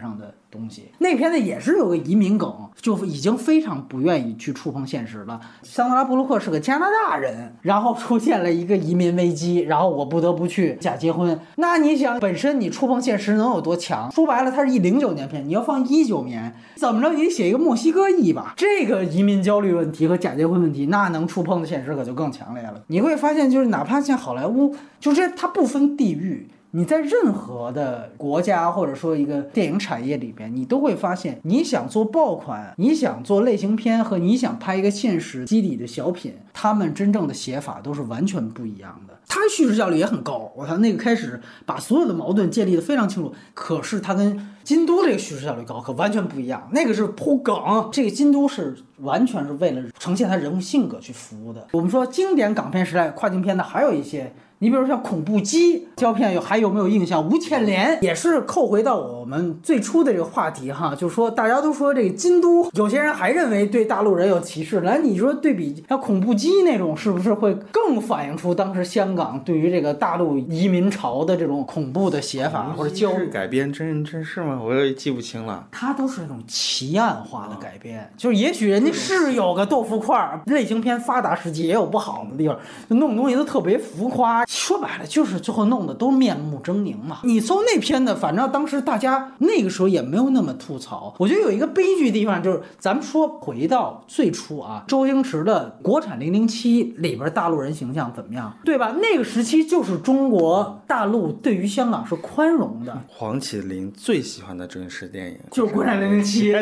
[0.00, 0.32] 上的。
[0.50, 5.38] 东西那片子也是有个移民梗，就已经非常不愿意去触碰现实了。
[5.62, 11.38] 桑德拉布鲁克是个加拿大人，然后出现了一个移民危机，然后我不得不去假结婚。
[11.56, 14.10] 那你想，本身你触碰现实能有多强？
[14.10, 18.54] 说白了，它是一零九年片，你要放一九年，怎么着也写一个墨西哥裔吧？
[18.56, 22.82] 这个移民焦虑问题和假结婚问题，那能触碰的现实可就更强烈了。
[22.86, 26.48] 你会发现，就是哪怕像好莱坞，就是它不分地域。
[26.72, 39.14] 你在任何的国家或者说一个电影产业里边，你都会发现，你想做爆款，你想做类型片和你想拍一个现实基底的小品，他们真正的写法都是完全不一样的。
[39.26, 43.32] 他叙事效率也很高，我看那个开始把所有的矛盾建立的非常清楚。
[43.54, 47.56] 可是他跟京都这个叙事效率高可完全不一样，那个是铺梗，
[47.90, 51.66] 这个京都是完全是为了呈现他人物性格去服务的。
[51.72, 54.34] 我们说经典港片时代跨境片的还有一些。
[54.60, 57.24] 你比如像恐怖机胶片有还有没有印象？
[57.28, 64.80] 吴倩莲也是扣回到我们最初的这个话题哈，就是说大家都说这个京都，有些人还认为对大陆人有歧视。
[64.80, 73.16] 来，你说对比像恐怖机那种，是不是会更反映出当时香港对于这个大陆移民潮的这种恐怖的写法或者教？
[73.16, 74.60] 是改编真人真事吗？
[74.60, 75.68] 我也记不清了。
[75.70, 82.58] 它都是那种奇案化的改编，就是也许人家是有个豆腐块儿，类型片发达时期也有不好的地方，
[82.90, 84.44] 就弄东西都特别浮夸。
[84.48, 87.18] 说白了就是最后弄得都面目狰狞嘛。
[87.24, 91.14] 你搜那片子，反正当时大家那个时候也没有那么吐槽。
[91.18, 98.96] 我觉得有一个悲剧的地方就是，咱们说回到最初啊，周星驰的国产《零零七》里边大陆人形象怎么样，对吧？
[99.02, 102.98] 那个时期就是中国大陆对于香港是宽容的。
[103.06, 106.52] 黄启林最喜欢的周星驰电影就是《国产零零七》，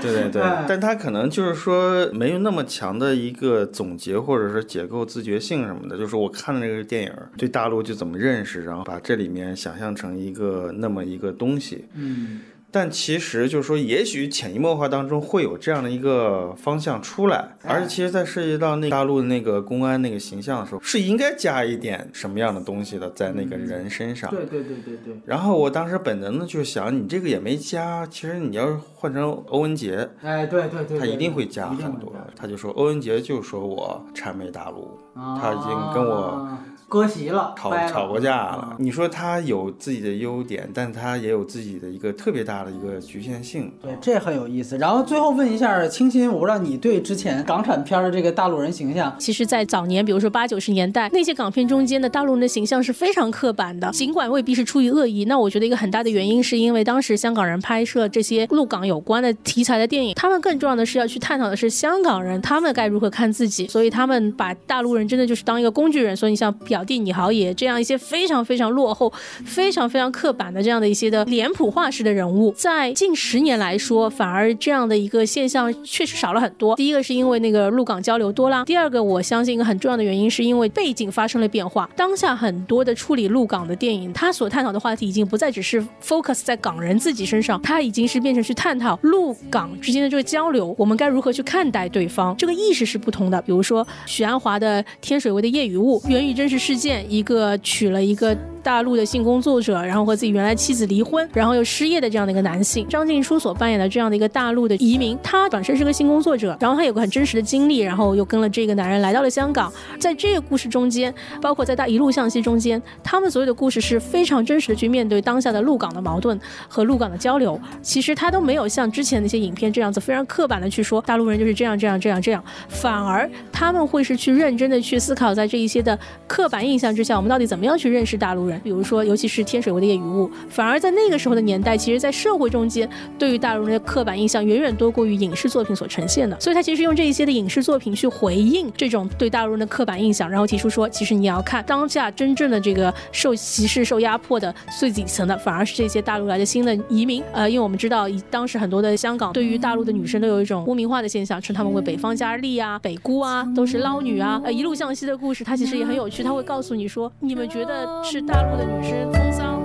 [0.00, 12.40] 对对对， 但他可能就是说没有那么强的一个总结或者是解构自觉性什么的，就是我看的那个电影对大陆就怎么认识，然后把这里面想象成一个那么一个东西，嗯。
[12.72, 24.30] 但其实就是说，也许潜移默化当中会有这样的一个方向出来，而且其实，在涉及到那大陆的那个公安那个形象的时候，是应该加一点什么样的东西的在那个人身上。
[24.30, 25.20] 对对对对对。
[25.24, 32.12] 然后我当时本能的就想，你这个也没加，其实你要是换成欧文杰，哎，对对对，他一定会加很多。
[32.36, 36.58] 他就说，欧文杰就说我谄媚大陆，他已经跟我。
[36.90, 38.74] 割席了，吵吵过架了。
[38.80, 43.72] 你说他有自己的优点，但他也有自己的一个特别大的一个局限性。
[43.80, 44.76] 对，这很有意思。
[44.76, 53.88] 然后最后问一下清新，我不知道你对之前港产片的这个大陆人形象，其实，在早年，比如说八九十年代那些港片中间的大陆人的形象是非常刻板的。
[53.92, 66.16] 尽管未必是出于恶意，那我觉得一个很大的原因是因为当时香港人拍摄这些陆港有关的题材的电影，他们更重要的是要去探讨的是香港人他们该如何看自己，所以他们把大陆人真的就是当一个工具人。
[66.16, 69.12] 所以你像表小弟你好也这样一些非常非常落后、
[69.44, 76.74] 非常非常刻板的这样的一些的脸谱化式的人物，在近十年来说，反而这样的一个现象确实少了很多。
[76.76, 81.86] 第一个是因为那个陆港交流多啦，第二个我相信一个很重要的原因是因为背景发生了变化。
[81.94, 93.38] 当下很多的处理陆港的电影，它所探讨的话题已经不再只是 focus 在港人自己身上，它已经是变成去探讨陆港之间的这个交流，我们该如何去看待对方，这个意识是不同的。
[93.42, 97.58] 比如说许鞍华的《天水围的夜雨雾》，源于真实事件，一个。
[97.58, 98.36] 娶了一个。
[98.62, 109.72] 大陆的性工作者，然后和自己原来妻子离婚，然后又失业的这样的一个男性，张静初所扮演的这样的一个大陆的移民，他本身是个性工作者，然后他有个很真实的经历，然后又跟了这个男人来到了香港。
[109.98, 116.38] 在这个故事中间，包括在大一路向西中间，他们所有的故事是非常真实的去面对当下的陆港的矛盾
[116.68, 117.58] 和陆港的交流。
[117.80, 128.60] 其实他都没有像之前那些影片这样子非常刻板的去说大陆人就是这样这样这样这样，反而他们会是去认真的去思考，在这一些的刻板印象之下，我们到底怎么样去认识大陆人。
[128.62, 132.88] 比如说，尤其是天水围的夜雨雾，反而在那个时候的年代，其实，在社会中间，
[133.18, 136.38] 对于大陆人的刻板印象远远多过于影视作品所呈现的。
[136.40, 147.22] 所以，他其实用这一些的影视作品去回应这种对大陆人的刻板印象，然后提出说，其实你要看当下真正的这个受歧视、受压迫的最底层的，反而是这些大陆来的新的移民。
[147.32, 154.40] 呃，因为我们知道，当时很多的香港对于大陆的女生都有一种污名化的现象，称他们为北方佳丽啊、北姑啊，都是捞女啊。
[154.44, 158.82] 呃，一路向西的故事，它其实也很有趣，它会告诉你说，你们觉得是大陆的女。
[158.82, 159.59] 生风骚。